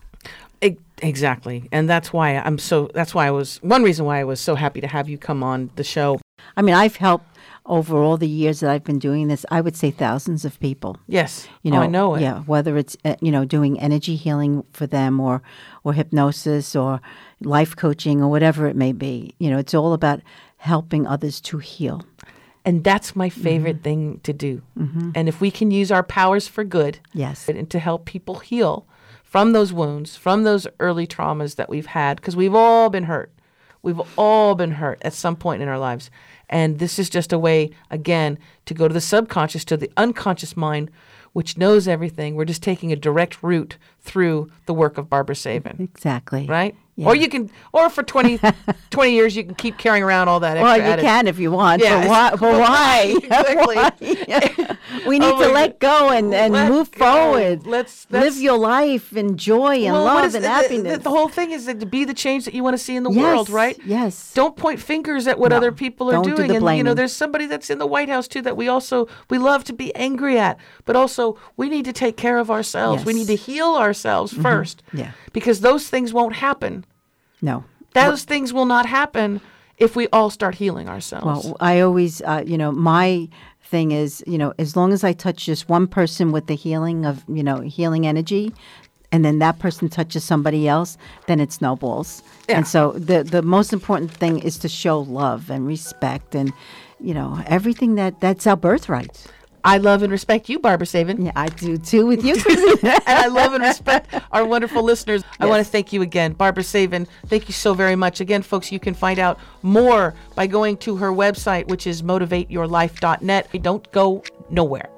[1.03, 1.69] Exactly.
[1.73, 4.55] And that's why I'm so, that's why I was, one reason why I was so
[4.55, 6.21] happy to have you come on the show.
[6.57, 7.27] I mean, I've helped
[7.67, 10.97] over all the years that I've been doing this, I would say thousands of people.
[11.07, 11.47] Yes.
[11.63, 12.23] You Oh, know, I know it.
[12.23, 15.43] Yeah, whether it's uh, you know doing energy healing for them or
[15.85, 17.01] or hypnosis or
[17.41, 19.35] life coaching or whatever it may be.
[19.39, 20.21] You know, it's all about
[20.57, 22.03] helping others to heal.
[22.65, 23.83] And that's my favorite Mm-hmm.
[23.85, 24.63] thing to do.
[25.15, 27.49] And if we can use our powers for good Yes.
[27.49, 28.87] and to help people heal
[29.33, 33.33] from those wounds, from those early traumas that we've had, because we've all been hurt.
[33.81, 36.11] We've all been hurt at some point in our lives.
[36.51, 40.55] And this is just a way, again, to go to the subconscious, to the unconscious
[40.55, 40.91] mind,
[41.33, 42.35] which knows everything.
[42.35, 46.45] We're just taking a direct route through the work of Barbara Savin, Exactly.
[46.47, 46.77] right?
[46.95, 47.07] Yeah.
[47.07, 48.39] Or you can, or for 20,
[48.91, 51.39] 20 years, you can keep carrying around all that extra Well, you added- can if
[51.39, 52.07] you want, Yeah.
[52.37, 53.17] but why?
[53.29, 53.97] But why?
[54.03, 54.67] Exactly.
[55.07, 56.99] we need Oh to let go and, and Let move go.
[56.99, 57.67] forward.
[57.67, 60.99] Let's- live your life in joy and Well, love and the- happiness.
[60.99, 62.95] The, the whole thing is that to be the change that you want to see
[62.95, 63.79] in the Yes, world, right?
[63.87, 64.33] yes.
[64.35, 66.49] Don't point fingers at what No, other people are do doing.
[66.49, 69.09] the and you know, there's somebody that's in the White House too that we also
[69.31, 73.05] we love to be angry at, but also we need to take care of ourselves.
[73.07, 74.43] We need to heal ourselves mm-hmm.
[74.43, 74.83] first.
[74.93, 75.13] Yeah.
[75.33, 76.85] Because those things won't happen.
[77.43, 77.65] No.
[77.93, 79.43] Those things will not happen
[79.77, 81.45] if we all start healing ourselves.
[81.45, 83.29] Well, I always, uh, you know, my
[83.65, 87.05] thing is, you know, as long as I touch just one person with the healing
[87.05, 88.55] of, you know, healing energy,
[89.11, 92.23] and then that person touches somebody else, then it snowballs.
[92.49, 92.59] Yeah.
[92.59, 96.53] And so the the most important thing is to show love and respect and,
[96.99, 99.27] you know, everything that that's our birthright.
[99.65, 101.27] I love and respect you, Barbara Savin.
[101.27, 102.35] Yeah, I do too with you.
[102.83, 105.23] and I love and respect our wonderful listeners.
[105.39, 107.07] I want to thank you again, Barbara Savin.
[107.27, 108.21] Thank you so very much.
[108.21, 113.63] Again, folks, you can find out more by going to her website, which is motivateyourlife.net.
[113.63, 114.89] Don't go nowhere.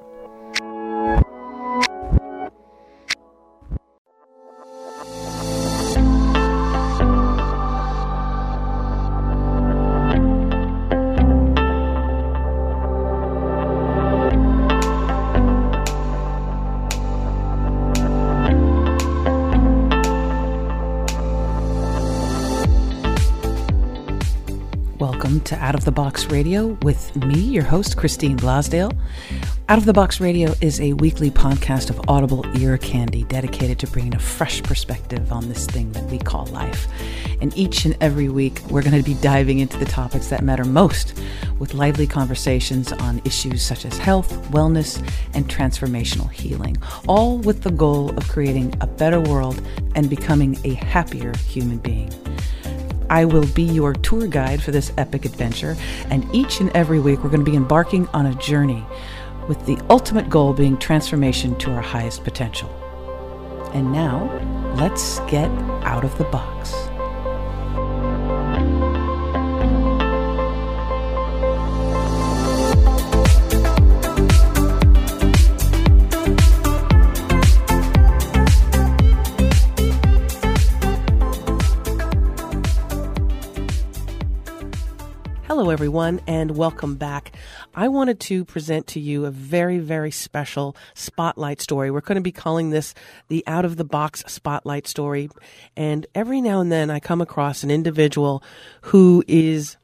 [25.45, 28.97] To Out of the Box Radio with me, your host, Christine Blasdale.
[29.69, 33.87] Out of the Box Radio is a weekly podcast of audible ear candy dedicated to
[33.87, 36.87] bringing a fresh perspective on this thing that we call life.
[37.41, 40.65] And each and every week, we're going to be diving into the topics that matter
[40.65, 41.21] most
[41.59, 44.97] with lively conversations on issues such as health, wellness,
[45.35, 46.75] and transformational healing,
[47.07, 49.61] all with the goal of creating a better world
[49.93, 52.11] and becoming a happier human being.
[53.09, 55.75] I will be your tour guide for this epic adventure,
[56.09, 58.85] and each and every week we're going to be embarking on a journey
[59.47, 62.69] with the ultimate goal being transformation to our highest potential.
[63.73, 64.31] And now,
[64.75, 65.49] let's get
[65.83, 66.84] out of the box.
[85.75, 87.33] Everyone, and welcome back.
[87.73, 91.91] I wanted to present to you a very, very special spotlight story.
[91.91, 92.93] We're going to be calling this
[93.27, 95.29] the out of the box spotlight story.
[95.75, 98.41] And every now and then I come across an individual
[98.83, 99.75] who is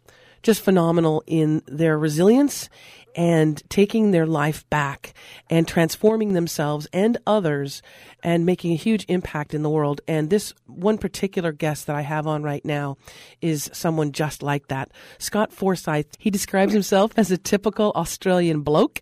[0.44, 2.70] just phenomenal in their resilience
[3.16, 5.14] and taking their life back
[5.50, 7.82] and transforming themselves and others
[8.24, 10.02] and making a huge impact in the world.
[10.08, 12.98] And this one particular guest that I have on right now
[13.42, 14.92] is someone just like that.
[15.18, 19.02] Scott Forsyth, he describes himself as a typical Australian bloke.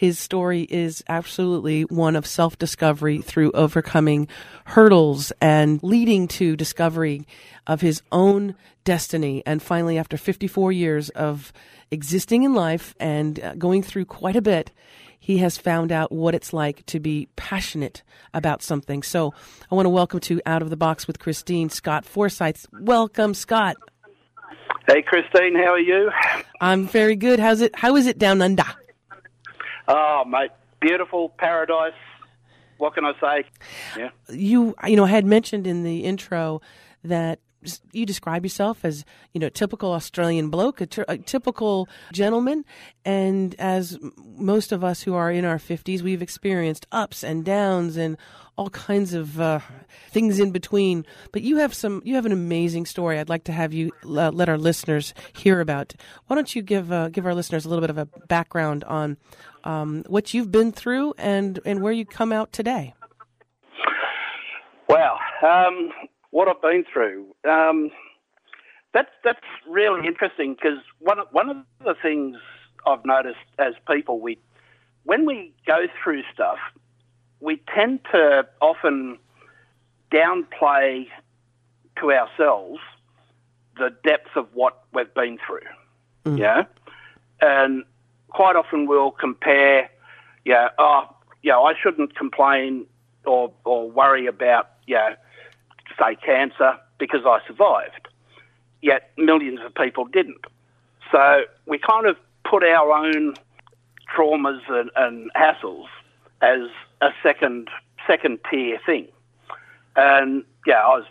[0.00, 4.28] His story is absolutely one of self discovery through overcoming
[4.64, 7.26] hurdles and leading to discovery
[7.66, 9.42] of his own destiny.
[9.44, 11.52] And finally, after 54 years of
[11.90, 14.70] existing in life and uh, going through quite a bit,
[15.18, 19.02] he has found out what it's like to be passionate about something.
[19.02, 19.34] So
[19.70, 22.64] I want to welcome to Out of the Box with Christine, Scott Forsyth.
[22.72, 23.76] Welcome, Scott.
[24.88, 26.10] Hey, Christine, how are you?
[26.58, 27.38] I'm very good.
[27.38, 27.76] How's it?
[27.76, 28.64] How is it down under?
[29.92, 31.92] Oh, mate, beautiful paradise.
[32.78, 33.44] What can I say?
[33.98, 34.10] Yeah.
[34.28, 36.62] You, you know, had mentioned in the intro
[37.02, 37.40] that
[37.92, 42.64] you describe yourself as you know typical Australian bloke, a typical gentleman,
[43.04, 47.96] and as most of us who are in our fifties, we've experienced ups and downs
[47.96, 48.16] and
[48.60, 49.60] all kinds of uh,
[50.10, 51.06] things in between.
[51.32, 53.18] But you have some, you have an amazing story.
[53.18, 55.94] I'd like to have you uh, let our listeners hear about.
[56.26, 59.16] Why don't you give uh, give our listeners a little bit of a background on
[59.64, 62.94] um, what you've been through and and where you come out today?
[64.90, 65.18] Wow.
[65.42, 65.90] Um,
[66.30, 67.34] what I've been through.
[67.48, 67.90] Um,
[68.92, 72.36] that's that's really interesting because one one of the things
[72.86, 74.38] I've noticed as people we
[75.04, 76.58] when we go through stuff,
[77.40, 79.18] we tend to often
[80.12, 81.06] downplay
[82.00, 82.80] to ourselves
[83.76, 85.60] the depth of what we've been through.
[86.24, 86.38] Mm.
[86.38, 86.64] Yeah,
[87.40, 87.84] and
[88.28, 89.90] quite often we'll compare.
[90.44, 92.86] Yeah, oh, yeah, I shouldn't complain
[93.24, 95.14] or or worry about yeah
[96.00, 98.08] say, cancer because I survived.
[98.82, 100.44] Yet millions of people didn't.
[101.12, 102.16] So we kind of
[102.48, 103.34] put our own
[104.14, 105.86] traumas and, and hassles
[106.40, 107.68] as a second
[108.06, 109.08] second tier thing.
[109.96, 111.04] And yeah, I was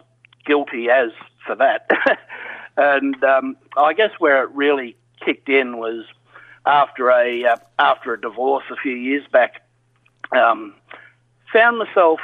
[0.46, 1.12] guilty as
[1.46, 1.90] for that.
[2.78, 6.06] and um, I guess where it really kicked in was
[6.66, 9.62] after a uh, after a divorce a few years back.
[10.32, 10.74] Um,
[11.52, 12.20] found myself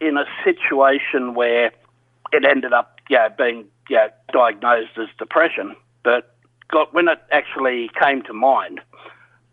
[0.00, 1.72] in a situation where
[2.32, 5.76] it ended up, yeah, being yeah diagnosed as depression.
[6.02, 6.34] But
[6.68, 8.80] got when it actually came to mind,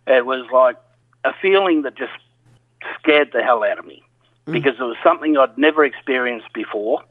[0.08, 0.78] it was like
[1.24, 2.14] a feeling that just
[3.00, 4.04] scared the hell out of me
[4.48, 4.54] mm.
[4.54, 7.02] because it was something I'd never experienced before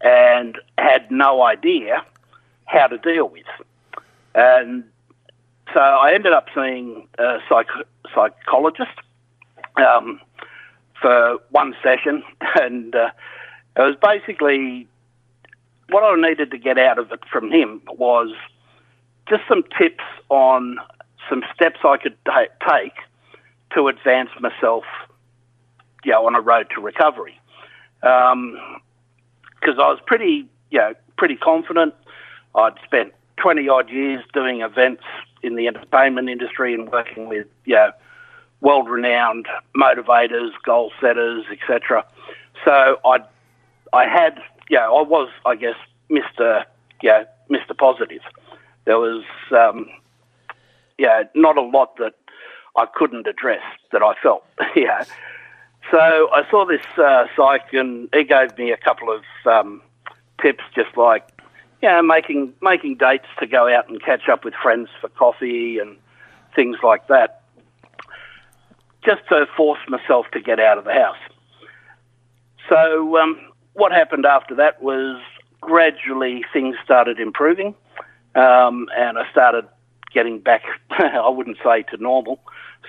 [0.00, 2.04] and had no idea
[2.64, 3.46] how to deal with.
[4.34, 4.84] And
[5.72, 7.66] so I ended up seeing a psych-
[8.14, 8.98] psychologist.
[9.76, 10.20] Um,
[11.02, 12.22] for one session,
[12.60, 13.10] and uh,
[13.76, 14.88] it was basically
[15.90, 18.34] what I needed to get out of it from him was
[19.28, 20.78] just some tips on
[21.28, 22.94] some steps I could ta- take
[23.74, 24.84] to advance myself,
[26.04, 27.38] you know, on a road to recovery.
[28.00, 28.80] Because um,
[29.66, 31.94] I was pretty, you know, pretty confident.
[32.54, 35.04] I'd spent 20 odd years doing events
[35.42, 37.92] in the entertainment industry and working with, you know,
[38.62, 39.46] world-renowned
[39.76, 42.06] motivators, goal setters, etc.
[42.64, 43.18] So I,
[43.92, 45.76] I had, yeah, I was, I guess,
[46.08, 46.64] Mister,
[47.02, 48.22] yeah, Mister Positive.
[48.84, 49.88] There was, um,
[50.96, 52.14] yeah, not a lot that
[52.76, 54.44] I couldn't address that I felt,
[54.76, 55.04] yeah.
[55.90, 59.82] So I saw this uh, psych, and he gave me a couple of um,
[60.40, 61.28] tips, just like,
[61.82, 65.96] yeah, making making dates to go out and catch up with friends for coffee and
[66.54, 67.41] things like that
[69.04, 71.16] just to force myself to get out of the house.
[72.68, 73.38] So um,
[73.74, 75.20] what happened after that was
[75.60, 77.74] gradually things started improving,
[78.34, 79.66] um, and I started
[80.12, 80.62] getting back.
[80.90, 82.40] I wouldn't say to normal,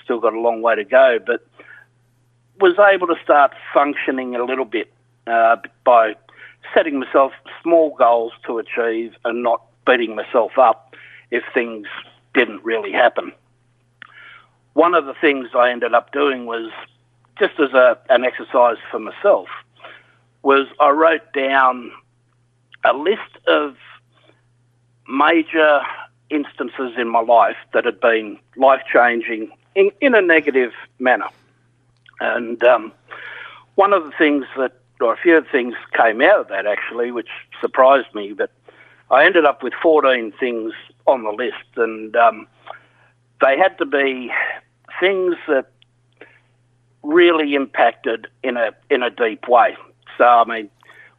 [0.03, 1.45] still got a long way to go, but
[2.59, 4.91] was able to start functioning a little bit
[5.25, 6.15] uh, by
[6.73, 10.95] setting myself small goals to achieve and not beating myself up
[11.31, 11.87] if things
[12.33, 13.31] didn't really happen
[14.73, 16.71] one of the things I ended up doing was
[17.37, 19.47] just as a, an exercise for myself
[20.41, 21.91] was I wrote down
[22.83, 23.75] a list of
[25.07, 25.81] major
[26.29, 31.27] instances in my life that had been life changing in, in a negative manner.
[32.19, 32.91] And um,
[33.75, 37.29] one of the things that, or a few things came out of that actually, which
[37.61, 38.51] surprised me, but
[39.11, 40.73] I ended up with 14 things
[41.05, 41.55] on the list.
[41.75, 42.47] And um,
[43.41, 44.31] they had to be
[45.03, 45.65] things that
[47.03, 49.75] really impacted in a in a deep way.
[50.17, 50.69] So I mean,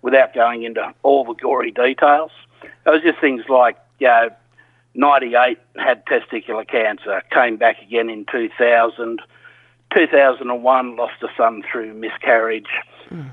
[0.00, 2.30] without going into all the gory details,
[2.62, 4.30] it was just things like you know,
[4.94, 9.20] 98 had testicular cancer, came back again in 2000.
[9.94, 12.66] 2001 lost a son through miscarriage,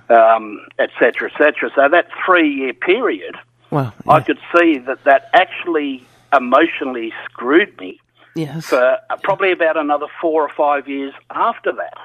[0.09, 1.71] um, et cetera, et cetera.
[1.73, 3.35] So that three-year period,
[3.71, 3.93] Wow.
[4.07, 7.99] I could see that that actually emotionally screwed me
[8.35, 8.65] yes.
[8.67, 11.97] for uh, probably about another four or five years after that.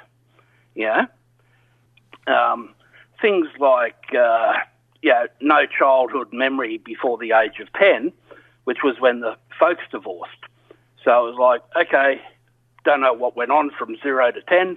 [0.74, 1.06] Yeah.
[2.26, 2.74] Um,
[3.20, 4.54] things like, uh,
[5.02, 8.12] yeah, no childhood memory before the age of 10,
[8.64, 10.32] which was when the folks divorced.
[11.04, 12.20] So it was like, okay,
[12.84, 14.76] don't know what went on from zero to 10.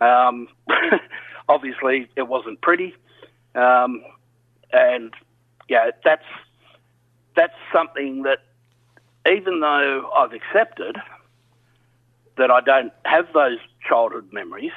[0.00, 0.48] Um,
[1.48, 2.94] obviously, it wasn't pretty.
[3.54, 4.02] Um,
[4.72, 5.12] and,
[5.68, 6.24] yeah, that's,
[7.36, 8.38] that's something that
[9.30, 10.96] even though I've accepted
[12.38, 13.58] that I don't have those
[13.88, 14.72] childhood memories,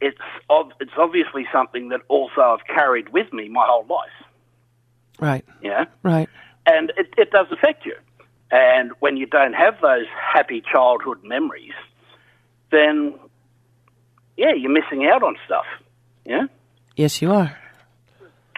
[0.00, 0.18] it's
[0.50, 4.10] ob- it's obviously something that also I've carried with me my whole life.
[5.18, 5.44] Right.
[5.62, 6.28] Yeah, Right.
[6.66, 7.96] and it, it does affect you.
[8.50, 11.72] And when you don't have those happy childhood memories,
[12.70, 13.14] then
[14.36, 15.64] yeah, you're missing out on stuff.
[16.24, 16.46] Yeah.
[16.94, 17.56] Yes, you are.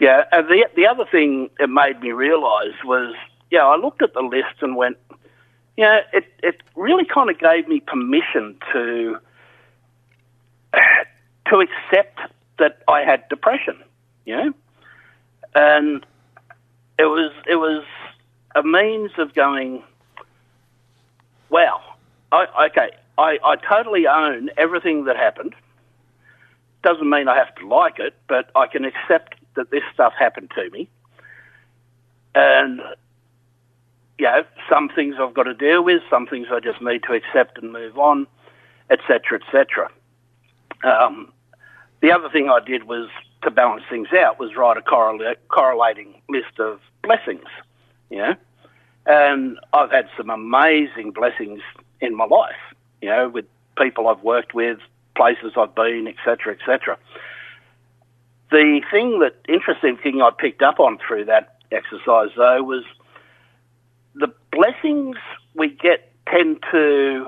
[0.00, 3.14] Yeah, and the the other thing it made me realise was,
[3.50, 4.96] yeah, I looked at the list and went,
[5.76, 9.18] yeah, it it really kind of gave me permission to
[11.48, 12.18] to accept
[12.58, 13.82] that I had depression,
[14.24, 14.52] you know,
[15.54, 16.04] and
[16.98, 17.84] it was it was
[18.54, 19.82] a means of going,
[21.48, 21.80] wow,
[22.32, 25.54] I, okay, I, I totally own everything that happened.
[26.82, 30.50] Doesn't mean I have to like it, but I can accept that this stuff happened
[30.54, 30.88] to me.
[32.34, 32.80] And,
[34.18, 37.12] you know, some things I've got to deal with, some things I just need to
[37.12, 38.26] accept and move on,
[38.90, 39.88] etc., etc.
[40.84, 41.32] Um,
[42.00, 43.08] the other thing I did was
[43.42, 47.46] to balance things out was write a correla- correlating list of blessings,
[48.10, 48.34] you know.
[49.06, 51.60] And I've had some amazing blessings
[52.00, 52.56] in my life,
[53.00, 54.78] you know, with people I've worked with,
[55.16, 56.98] places I've been, etc., etc.
[58.50, 62.84] The thing that interesting thing I picked up on through that exercise though was
[64.14, 65.16] the blessings
[65.54, 67.26] we get tend to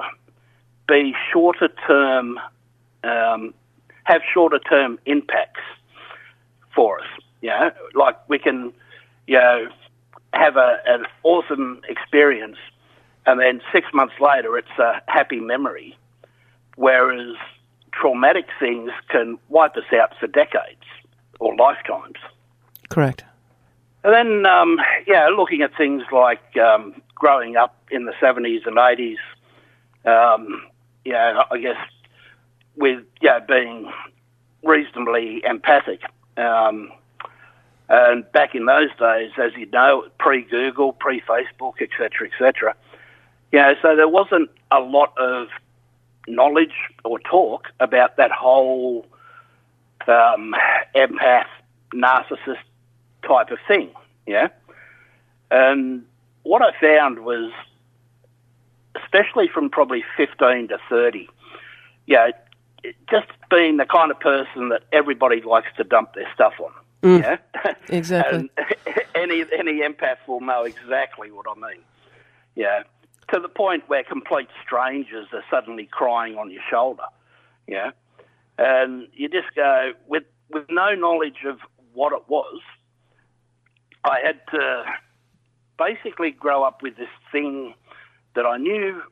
[0.88, 2.38] be shorter term,
[3.04, 3.54] um,
[4.04, 5.60] have shorter term impacts
[6.74, 7.06] for us.
[7.40, 8.72] You know, like we can,
[9.26, 9.68] you know,
[10.34, 12.58] have a, an awesome experience,
[13.26, 15.96] and then six months later it's a happy memory,
[16.76, 17.36] whereas
[17.92, 20.84] traumatic things can wipe us out for decades
[21.38, 22.16] or lifetimes.
[22.88, 23.24] Correct.
[24.02, 28.76] And then, um, yeah, looking at things like um, growing up in the 70s and
[28.76, 29.16] 80s,
[30.06, 30.62] um,
[31.04, 31.76] yeah, I guess
[32.76, 33.92] with yeah being
[34.62, 36.02] reasonably empathic.
[36.36, 36.92] Um,
[37.88, 42.76] and back in those days, as you know, pre-Google, pre-Facebook, etc., etc.
[43.52, 45.48] You know, so there wasn't a lot of
[46.28, 49.06] knowledge or talk about that whole
[50.06, 50.54] um,
[50.94, 51.46] empath,
[51.92, 52.62] narcissist
[53.30, 53.90] type of thing.
[54.26, 54.48] Yeah,
[55.50, 56.04] and
[56.42, 57.52] what I found was,
[59.02, 61.28] especially from probably fifteen to thirty,
[62.06, 62.28] yeah,
[62.82, 66.72] it- just being the kind of person that everybody likes to dump their stuff on.
[67.02, 67.20] Mm.
[67.22, 68.38] Yeah, Exactly.
[68.38, 68.50] and
[69.14, 71.82] any any empath will know exactly what I mean.
[72.56, 72.82] Yeah,
[73.32, 77.04] to the point where complete strangers are suddenly crying on your shoulder.
[77.66, 77.90] Yeah,
[78.58, 81.58] and you just go with with no knowledge of
[81.92, 82.60] what it was.
[84.04, 84.84] I had to
[85.78, 87.74] basically grow up with this thing
[88.34, 89.02] that I knew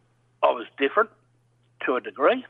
[0.42, 1.10] I was different
[1.86, 2.44] to a degree.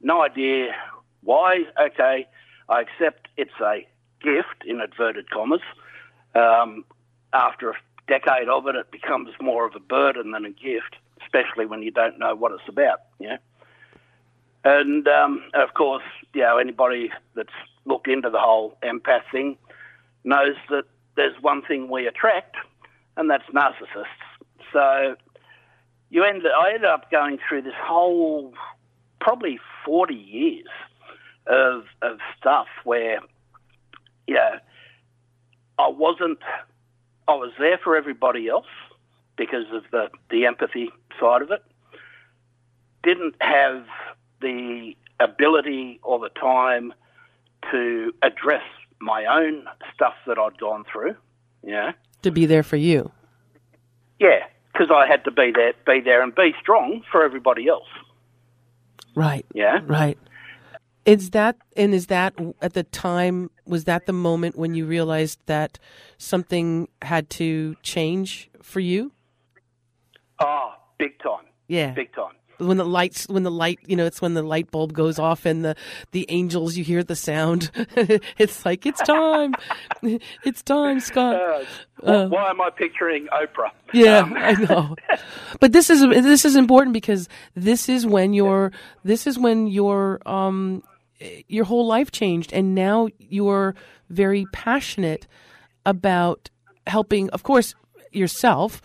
[0.00, 0.74] No idea
[1.22, 1.64] why.
[1.80, 2.26] Okay,
[2.68, 3.86] I accept it's a
[4.20, 5.60] gift in inverted commas.
[6.34, 6.84] Um,
[7.32, 7.74] after a
[8.08, 11.90] decade of it, it becomes more of a burden than a gift, especially when you
[11.90, 13.00] don't know what it's about.
[13.18, 13.38] Yeah.
[14.64, 17.48] And um, of course, you know, anybody that's
[17.84, 19.56] looked into the whole empath thing
[20.24, 20.84] knows that
[21.16, 22.56] there's one thing we attract,
[23.16, 24.06] and that's narcissists.
[24.72, 25.16] So
[26.10, 28.52] you end, I ended up going through this whole
[29.20, 30.66] probably 40 years
[31.46, 33.20] of, of stuff where,
[34.26, 34.58] you know,
[35.78, 36.40] I wasn't,
[37.28, 38.66] I was there for everybody else
[39.36, 41.62] because of the, the empathy side of it.
[43.02, 43.86] Didn't have
[44.40, 46.92] the ability or the time
[47.70, 48.64] to address
[49.00, 51.16] my own stuff that I'd gone through.
[51.62, 51.92] Yeah.
[52.22, 53.10] To be there for you.
[54.18, 57.88] Yeah, because I had to be there, be there, and be strong for everybody else.
[59.14, 59.46] Right.
[59.54, 59.80] Yeah.
[59.84, 60.18] Right.
[61.06, 65.40] Is that and is that at the time was that the moment when you realized
[65.46, 65.78] that
[66.18, 69.12] something had to change for you?
[70.38, 71.46] Oh, big time.
[71.68, 71.92] Yeah.
[71.92, 72.34] Big time.
[72.60, 75.46] When the lights when the light you know it's when the light bulb goes off
[75.46, 75.74] and the
[76.12, 77.70] the angels you hear the sound.
[78.38, 79.54] It's like it's time.
[80.44, 81.34] It's time scott.
[81.34, 81.64] Uh,
[82.00, 83.70] why, why am I picturing Oprah?
[83.92, 84.96] yeah Um, i know.
[85.60, 88.72] But this is this is important because this is when your
[89.04, 90.82] this is when your um
[91.48, 93.74] your whole life changed and now you're
[94.08, 95.26] very passionate
[95.84, 96.48] about
[96.86, 97.74] helping of course
[98.12, 98.80] yourself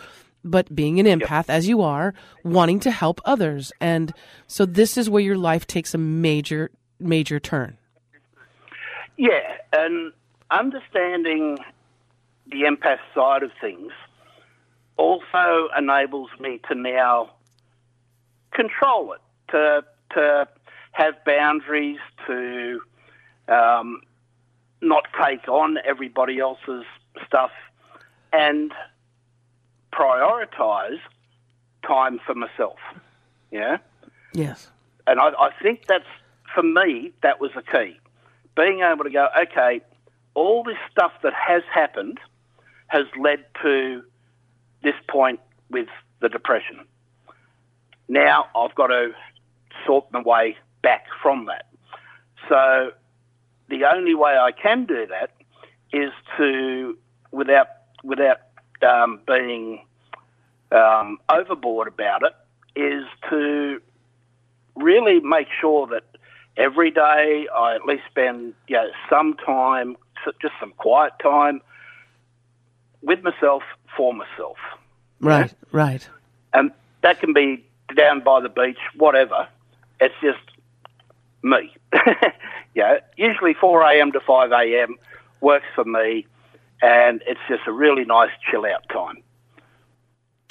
[0.45, 3.73] but being an empath as you are wanting to help others.
[3.81, 4.13] And
[4.47, 7.77] so this is where your life takes a major major turn.
[9.17, 10.13] Yeah, and
[10.51, 11.57] understanding
[12.47, 13.91] the empath side of things
[14.97, 17.31] also enables me to now
[18.51, 19.21] control it,
[19.51, 19.83] to
[20.13, 20.47] to
[20.91, 22.79] have boundaries, to
[23.49, 24.01] um,
[24.81, 26.85] not take on everybody else's
[27.27, 27.51] stuff,
[28.31, 28.71] and
[29.97, 30.99] prioritize
[31.87, 32.79] time for myself.
[33.51, 33.77] Yeah
[34.33, 34.69] yes
[35.07, 36.05] and I, I think that's
[36.53, 37.99] for me that was the key.
[38.55, 39.81] Being able to go, okay,
[40.33, 42.19] all this stuff that has happened
[42.87, 44.03] has led to
[44.83, 45.39] this point
[45.69, 45.87] with
[46.21, 46.79] the depression.
[48.07, 49.11] Now I've got to
[49.85, 51.65] sort my way back from that.
[52.47, 52.91] So
[53.69, 55.31] the only way I can do that
[55.91, 56.97] is to,
[57.31, 57.67] without
[58.03, 58.37] without
[58.85, 59.81] um, being
[60.71, 62.33] um, overboard about it,
[62.75, 63.81] is to
[64.75, 66.03] really make sure that
[66.57, 69.97] every day I at least spend you know, some time,
[70.41, 71.61] just some quiet time
[73.01, 73.63] with myself
[73.95, 74.57] for myself.
[75.19, 76.07] right right
[76.53, 76.71] And
[77.01, 77.63] that can be
[77.95, 79.47] down by the beach, whatever.
[79.99, 80.39] It's just
[81.43, 81.73] me.
[82.75, 84.11] yeah, usually 4 a.m.
[84.13, 84.95] to 5 a.m.
[85.41, 86.25] works for me,
[86.85, 89.17] and it's just a really nice chill out time.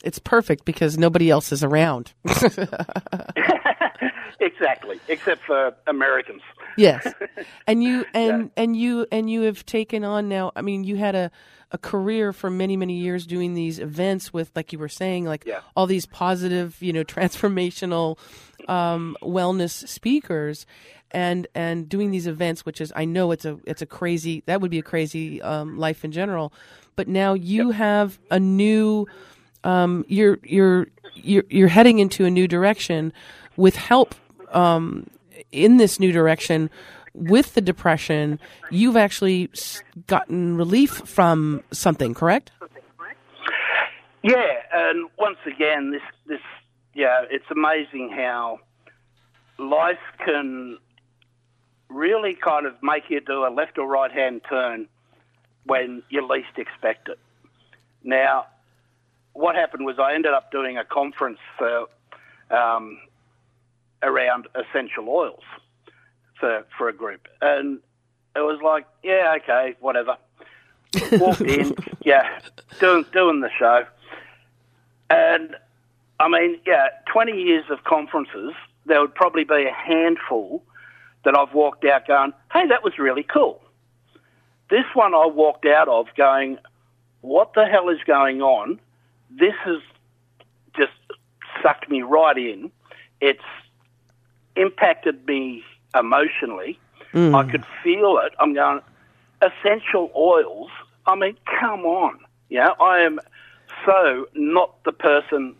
[0.03, 2.13] it's perfect because nobody else is around
[4.41, 6.43] exactly, except for Americans.
[6.77, 7.07] Yes,
[7.67, 10.53] and you and and you and you have taken on now.
[10.57, 11.31] I mean, you had a
[11.71, 15.45] a career for many many years doing these events with, like you were saying, like
[15.47, 15.61] Yeah.
[15.77, 18.19] all these positive, you know, transformational
[18.69, 20.67] um, wellness speakers,
[21.11, 24.61] and and doing these events, which is I know it's a it's a crazy that
[24.61, 26.53] would be a crazy um, life in general,
[26.97, 29.07] but now you have a new.
[29.63, 33.15] Um, you're you're you're you're heading into a new direction
[33.57, 34.15] with help
[34.53, 35.07] um,
[35.53, 36.71] in this new direction
[37.15, 38.41] with the depression,
[38.71, 39.51] you've actually
[40.07, 42.51] gotten relief from something, correct?
[44.23, 46.41] Yeah, and once again, this this
[46.95, 48.61] yeah, it's amazing how
[49.59, 50.79] life can
[51.89, 54.89] really kind of make you do a left or right hand turn
[55.65, 57.19] when you least expect it.
[58.03, 58.47] Now,
[59.33, 61.87] what happened was I ended up doing a conference for
[62.51, 62.99] um,
[64.05, 65.43] around essential oils
[66.39, 67.79] for for a group, and
[68.37, 70.17] it was like, yeah, okay, whatever.
[71.13, 71.75] Walked in,
[72.05, 72.39] yeah,
[72.81, 73.85] doing doing the show,
[75.11, 75.57] and
[76.21, 78.53] I mean, yeah, twenty years of conferences,
[78.87, 80.63] there would probably be a handful
[81.25, 83.61] that I've walked out going, hey, that was really cool.
[84.71, 86.59] This one I walked out of going,
[87.21, 88.79] what the hell is going on?
[89.31, 89.81] This has
[90.77, 90.93] just
[91.63, 92.71] sucked me right in.
[93.21, 93.41] It's
[94.57, 95.63] impacted me
[95.99, 96.79] emotionally.
[97.13, 97.35] Hmm.
[97.35, 98.33] I could feel it.
[98.39, 98.81] I'm going,
[99.41, 100.71] essential oils.
[101.07, 102.19] I mean, come on.
[102.49, 103.21] Yeah, I am
[103.85, 105.57] so not the person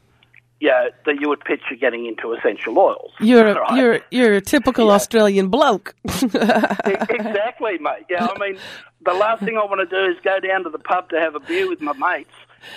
[0.61, 3.11] yeah, that you would picture getting into essential oils.
[3.21, 3.77] You're a, Right?
[3.77, 5.95] you're you're a typical Australian bloke.
[6.25, 8.07] Exactly, mate.
[8.09, 8.59] Yeah, I mean,
[9.05, 11.35] the last thing I want to do is go down to the pub to have
[11.35, 12.35] a beer with my mates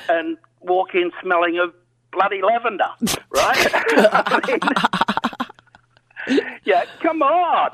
[0.10, 1.74] and walk in smelling of
[2.12, 2.90] bloody lavender,
[3.32, 3.68] right?
[3.74, 4.60] I mean,
[6.66, 7.72] yeah, come on.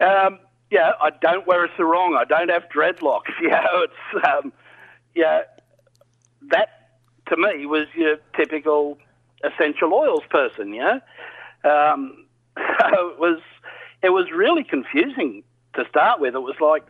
[0.00, 0.38] Um,
[0.70, 2.16] yeah, I don't wear a sarong.
[2.18, 3.30] I don't have dreadlocks.
[3.42, 4.52] Yeah, it's um,
[5.14, 5.42] yeah.
[6.50, 6.90] That
[7.28, 8.98] to me was your typical
[9.44, 10.74] essential oils person.
[10.74, 11.00] Yeah,
[11.64, 12.26] um,
[12.56, 13.40] so it was
[14.02, 15.42] it was really confusing
[15.74, 16.34] to start with.
[16.34, 16.84] It was like,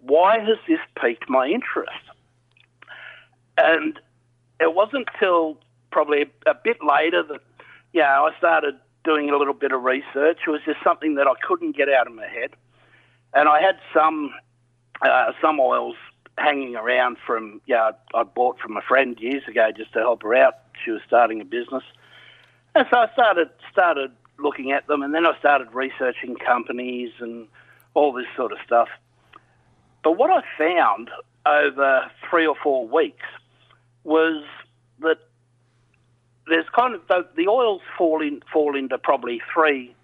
[0.00, 1.90] why has this piqued my interest?
[3.56, 3.98] And
[4.60, 5.58] it wasn't till
[5.90, 7.40] probably a, a bit later that,
[7.92, 8.74] you know, I started
[9.04, 10.38] doing a little bit of research.
[10.46, 12.50] It was just something that I couldn't get out of my head.
[13.34, 14.32] And I had some
[15.02, 15.96] uh, some oils
[16.38, 20.34] hanging around from, yeah, I bought from a friend years ago just to help her
[20.34, 20.54] out.
[20.84, 21.84] She was starting a business.
[22.74, 27.46] And so I started started looking at them, and then I started researching companies and
[27.94, 28.88] all this sort of stuff.
[30.02, 31.10] But what I found
[31.46, 33.26] over three or four weeks
[34.02, 34.44] was
[35.00, 35.18] that
[36.48, 39.94] there's kind of the, the oils fall in fall into probably three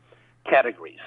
[0.49, 0.99] categories.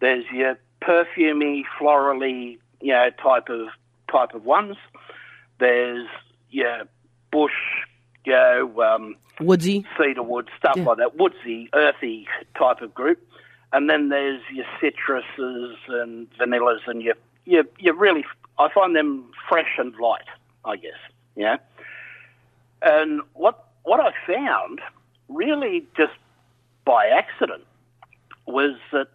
[0.00, 3.68] There's your perfumey, florally, you know, type of
[4.10, 4.76] type of ones.
[5.58, 6.08] There's
[6.50, 6.82] your
[7.30, 7.52] bush,
[8.24, 9.86] you know, um, Woodsy.
[9.96, 10.84] cedar wood, stuff Yeah.
[10.84, 12.26] like that, woodsy, earthy
[12.58, 13.18] type of group.
[13.72, 17.14] And then there's your citruses and vanillas, and you
[17.46, 18.24] you you really
[18.58, 20.26] I find them fresh and light,
[20.64, 20.98] I guess.
[21.36, 21.56] Yeah.
[22.82, 24.80] And what what I found
[25.28, 26.12] really just
[26.84, 27.64] by accident
[28.46, 29.08] was that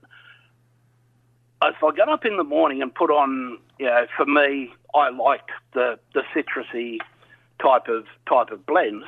[1.63, 5.09] if I got up in the morning and put on, you know, for me, I
[5.09, 6.97] liked the the citrusy
[7.61, 9.05] type of type of blends.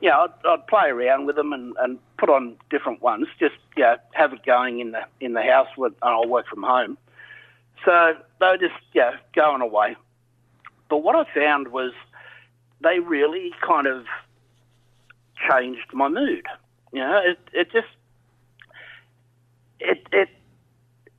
[0.00, 3.26] Yeah, I'd, I'd play around with them and, and put on different ones.
[3.38, 6.62] Just yeah, have it going in the in the house with, and I'll work from
[6.62, 6.98] home.
[7.84, 9.96] So they were just yeah going away.
[10.88, 11.92] But what I found was
[12.82, 14.04] they really kind of
[15.48, 16.46] changed my mood.
[16.92, 17.88] You know, it it just
[19.78, 20.28] it it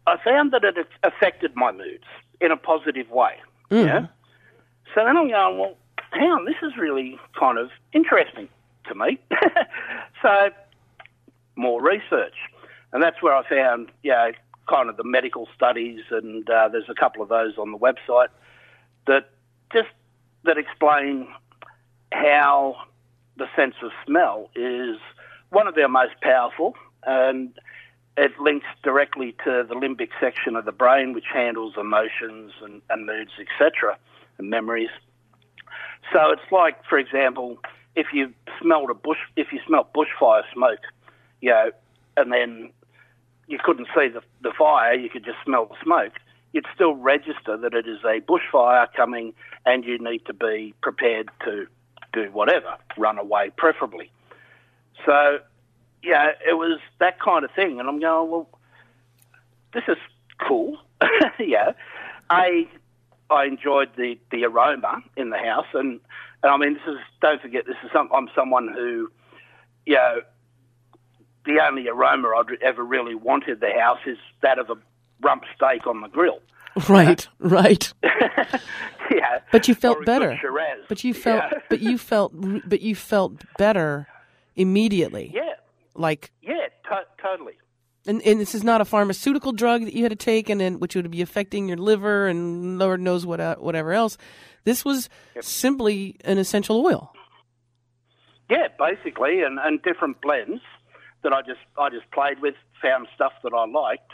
[0.07, 2.05] I found that it affected my moods
[2.39, 3.35] in a positive way.
[3.69, 4.07] Yeah.
[4.93, 5.77] So then I'm going, well,
[6.11, 8.49] hang on, this is really kind of interesting
[8.87, 9.19] to me.
[10.21, 10.49] so
[11.55, 12.35] more research,
[12.91, 14.31] and that's where I found, yeah,
[14.67, 18.29] kind of the medical studies, and uh, there's a couple of those on the website
[19.07, 19.29] that
[19.73, 19.89] just
[20.43, 21.27] that explain
[22.11, 22.75] how
[23.41, 24.97] the sense of smell is
[25.49, 26.75] one of our most powerful,
[27.07, 27.51] and
[28.15, 33.07] it links directly to the limbic section of the brain, which handles emotions and, and
[33.07, 33.97] moods, etc.,
[34.37, 34.91] and memories.
[36.13, 37.57] So it's like, for example,
[37.95, 38.31] if you
[38.61, 40.81] smelled a bush, if you smelt bushfire smoke,
[41.41, 41.71] you know,
[42.17, 42.69] and then
[43.47, 46.13] you couldn't see the, the fire, you could just smell the smoke,
[46.53, 49.33] you'd still register that it is a bushfire coming
[49.65, 51.65] and you need to be prepared to
[52.13, 54.11] do whatever, run away preferably.
[55.05, 55.39] So,
[56.03, 57.79] yeah, it was that kind of thing.
[57.79, 58.49] And I'm going, well,
[59.73, 59.97] this is
[60.39, 60.77] cool.
[61.39, 61.73] yeah.
[62.29, 62.67] I,
[63.29, 65.67] I enjoyed the, the aroma in the house.
[65.73, 65.99] And,
[66.43, 69.11] and I mean, this is, don't forget, this is some, I'm someone who,
[69.85, 70.21] you know,
[71.45, 74.75] the only aroma I'd ever really wanted the house is that of a
[75.21, 76.39] rump steak on the grill.
[76.87, 77.93] Right, right.
[78.03, 79.39] yeah.
[79.51, 80.39] But you felt Or better.
[80.87, 81.59] But you felt, Yeah.
[81.69, 82.33] but you felt,
[82.69, 84.07] but you felt better
[84.55, 85.31] immediately.
[85.33, 85.55] yeah.
[85.95, 86.53] Like, Yeah,
[86.89, 87.53] to- totally.
[88.07, 90.79] and, and this is not a pharmaceutical drug that you had to take, and then
[90.79, 94.17] which would be affecting your liver and Lord knows what, uh, whatever else.
[94.63, 95.09] This was
[95.41, 97.11] simply an essential oil.
[98.49, 100.61] Yeah, basically, and, and different blends
[101.23, 104.11] that I just I just played with, found stuff that I liked,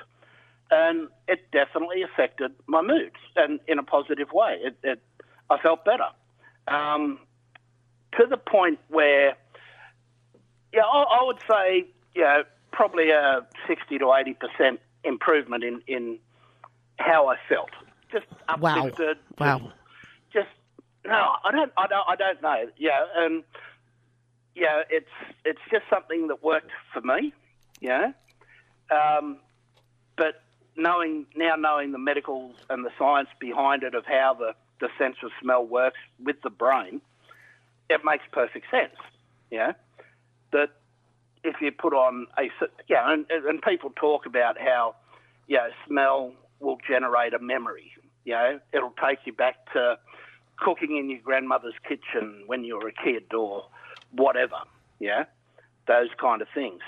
[0.72, 4.60] and it definitely affected my moods, and in a positive way.
[4.62, 5.02] It, it
[5.50, 6.10] I felt better,
[6.68, 7.20] um,
[8.18, 9.36] to the point where,
[10.74, 15.82] yeah, I, I would say, you know, probably a sixty to eighty percent improvement in
[15.88, 16.20] in
[17.00, 17.70] how I felt,
[18.12, 18.26] just
[18.60, 18.78] Wow.
[18.80, 19.18] uplifted.
[19.40, 19.72] Wow.
[20.34, 20.50] Just
[21.06, 22.66] no, I don't, I don't, I don't know.
[22.78, 23.44] Yeah, and
[24.56, 25.08] yeah, it's
[25.46, 27.34] it's just something that worked for me.
[27.80, 28.12] Yeah,
[28.92, 29.38] um,
[30.18, 30.42] but
[30.78, 35.18] knowing now knowing the medical and the science behind it of how the the sense
[35.24, 37.02] of smell works with the brain,
[37.90, 38.96] it makes perfect sense.
[39.50, 39.74] Yeah,
[40.52, 40.70] that
[41.44, 42.50] if you put on a
[42.88, 44.96] yeah, and, and people talk about how
[45.48, 47.92] yeah, smell will generate a memory.
[48.26, 49.98] You know, it'll take you back to
[50.58, 53.66] cooking in your grandmother's kitchen when you were a kid or
[54.12, 54.58] whatever.
[55.00, 55.26] Yeah,
[55.88, 56.82] those kind of things.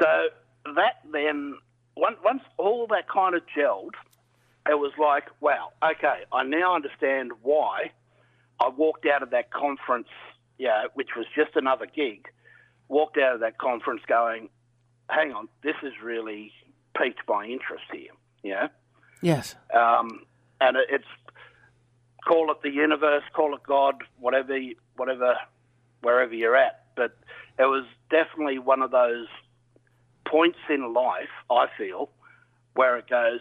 [0.00, 0.28] So
[0.74, 1.56] that then,
[1.96, 3.94] once, once all that kind of gelled,
[4.68, 7.90] it was like, wow, okay, I now understand why
[8.60, 10.08] I walked out of that conference,
[10.58, 12.26] yeah, which was just another gig,
[12.88, 14.48] walked out of that conference going,
[15.08, 16.52] hang on, this has really
[16.96, 18.10] piqued my interest here.
[18.42, 18.68] Yeah.
[19.20, 19.54] Yes.
[19.74, 20.20] Um,
[20.60, 21.04] and it, it's
[22.26, 24.58] call it the universe, call it God, whatever,
[24.96, 25.36] whatever,
[26.02, 26.84] wherever you're at.
[26.96, 27.16] But
[27.58, 29.26] it was definitely one of those
[30.24, 31.28] points in life.
[31.50, 32.10] I feel
[32.74, 33.40] where it goes.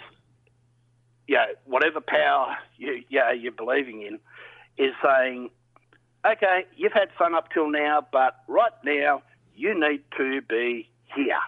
[1.27, 4.19] Yeah, whatever power you yeah you're believing in
[4.77, 5.49] is saying,
[6.25, 9.21] okay, you've had fun up till now, but right now
[9.55, 11.39] you need to be here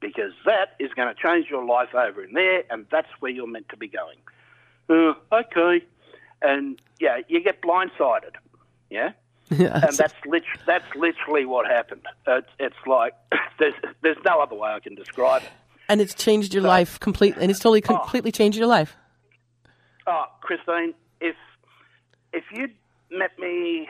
[0.00, 3.46] because that is going to change your life over in there, and that's where you're
[3.46, 4.18] meant to be going.
[4.90, 5.84] Uh, okay,
[6.42, 8.34] and yeah, you get blindsided.
[8.90, 9.12] Yeah,
[9.50, 9.80] Yeah.
[9.86, 12.02] and that's lit- that's literally what happened.
[12.26, 13.12] It's, it's like
[13.58, 15.50] there's there's no other way I can describe it.
[15.88, 18.96] and it's changed your life completely, and it's totally completely changed your life.
[20.06, 21.36] Oh, Christine, if
[22.32, 22.72] if you'd
[23.10, 23.88] met me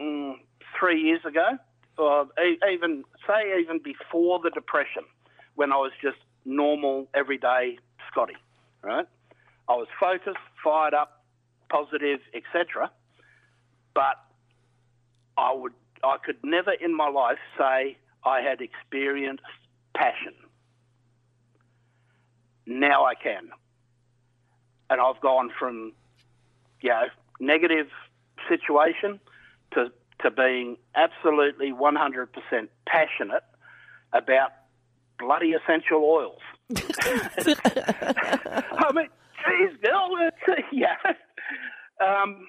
[0.00, 0.34] mm,
[0.78, 1.58] three years ago,
[1.98, 5.02] uh, e- even say even before the depression,
[5.56, 7.76] when I was just normal, everyday
[8.10, 8.36] Scotty,
[8.82, 9.06] right?
[9.68, 11.22] I was focused, fired up,
[11.70, 12.90] positive, etc.
[13.94, 14.16] But
[15.36, 15.72] I would,
[16.02, 19.42] I could never in my life say I had experienced
[19.96, 20.34] passion.
[22.66, 23.50] Now I can,
[24.88, 25.92] and I've gone from,
[26.80, 27.06] you know,
[27.40, 27.88] negative
[28.48, 29.18] situation
[29.74, 32.28] to to being absolutely 100%
[32.86, 33.42] passionate
[34.12, 34.52] about
[35.18, 36.38] bloody essential oils.
[36.76, 39.08] I mean,
[39.44, 40.36] geez, girl, it's,
[40.72, 40.94] yeah.
[42.00, 42.46] Um,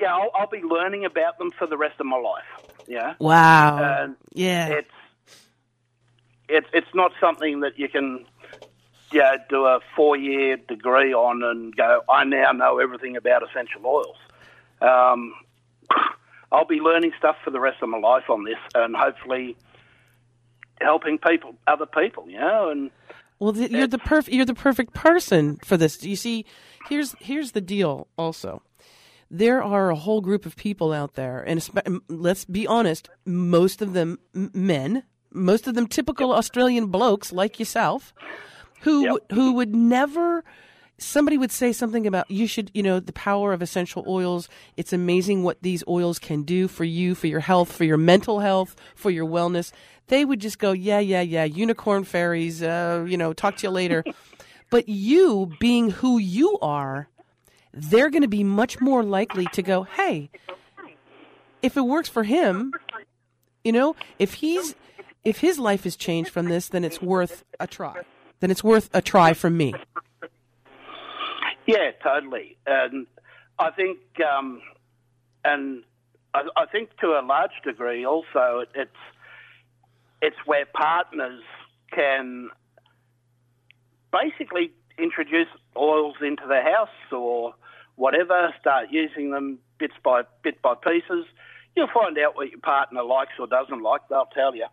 [0.00, 2.44] yeah, I'll, I'll be learning about them for the rest of my life.
[2.86, 3.14] Yeah.
[3.18, 4.02] Wow.
[4.02, 4.68] And yeah.
[4.68, 4.90] It's
[6.48, 8.24] it's it's not something that you can
[9.12, 12.02] yeah do a four year degree on and go.
[12.08, 14.16] I now know everything about essential oils.
[14.80, 15.34] Um,
[16.52, 19.56] I'll be learning stuff for the rest of my life on this, and hopefully
[20.80, 22.90] helping people, other people, you know, and
[23.38, 26.02] Well, th- you're the perfect you're the perfect person for this.
[26.04, 26.44] You see,
[26.88, 28.06] here's here's the deal.
[28.16, 28.62] Also,
[29.30, 31.66] there are a whole group of people out there, and
[32.08, 35.02] let's be honest, most of them men,
[35.32, 38.14] most of them typical Australian blokes like yourself,
[38.82, 39.12] who Yep.
[39.12, 40.44] would who would never.
[40.98, 44.48] Somebody would say something about you should, you know, the power of essential oils.
[44.78, 48.40] It's amazing what these oils can do for you, for your health, for your mental
[48.40, 49.72] health, for your wellness.
[50.06, 53.70] They would just go, yeah, yeah, yeah, unicorn fairies, uh, you know, talk to you
[53.70, 54.04] later.
[54.70, 57.08] but you, being who you are,
[57.76, 60.30] they're going to be much more likely to go, hey,
[61.62, 62.72] if it works for him,
[63.62, 64.74] you know, if he's
[65.24, 68.02] if his life is changed from this, then it's worth a try.
[68.40, 69.74] Then it's worth a try from me.
[71.66, 72.56] Yeah, totally.
[72.64, 73.08] And
[73.58, 74.62] I think, um,
[75.44, 75.82] and
[76.32, 78.90] I, I think to a large degree also, it's
[80.22, 81.42] it's where partners
[81.90, 82.50] can
[84.12, 87.54] basically introduce oils into the house or
[87.96, 91.26] whatever, start using them bits by bit by pieces.
[91.74, 94.02] You'll find out what your partner likes or doesn't like.
[94.08, 94.66] They'll tell you.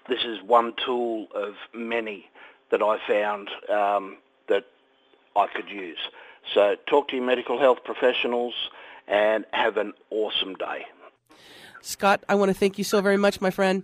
[0.08, 2.30] This is one tool of many
[2.70, 4.18] that I found um,
[5.40, 6.00] I could use.
[6.54, 8.54] So talk to your medical health professionals
[9.08, 10.86] and have an awesome day.
[11.82, 13.84] Scott, I want to thank you so very much, my friend.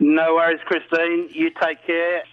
[0.00, 1.28] No worries, Christine.
[1.32, 2.24] You take care.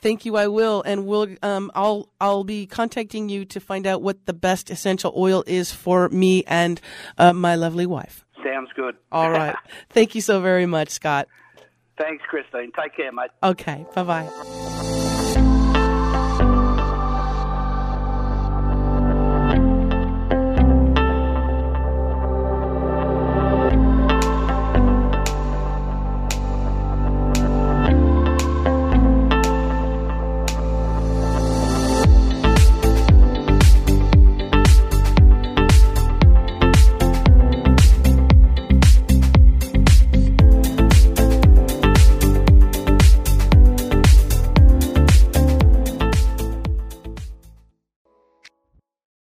[0.00, 0.36] Thank you.
[0.36, 1.28] I will, and we'll.
[1.42, 2.08] Um, I'll.
[2.20, 6.44] I'll be contacting you to find out what the best essential oil is for me
[6.46, 6.80] and
[7.18, 8.24] uh, my lovely wife.
[8.44, 8.96] Sounds good.
[9.12, 9.54] All right.
[9.90, 11.28] Thank you so very much, Scott.
[11.98, 12.72] Thanks, Christine.
[12.72, 13.30] Take care, mate.
[13.42, 13.86] Okay.
[13.94, 14.88] Bye bye.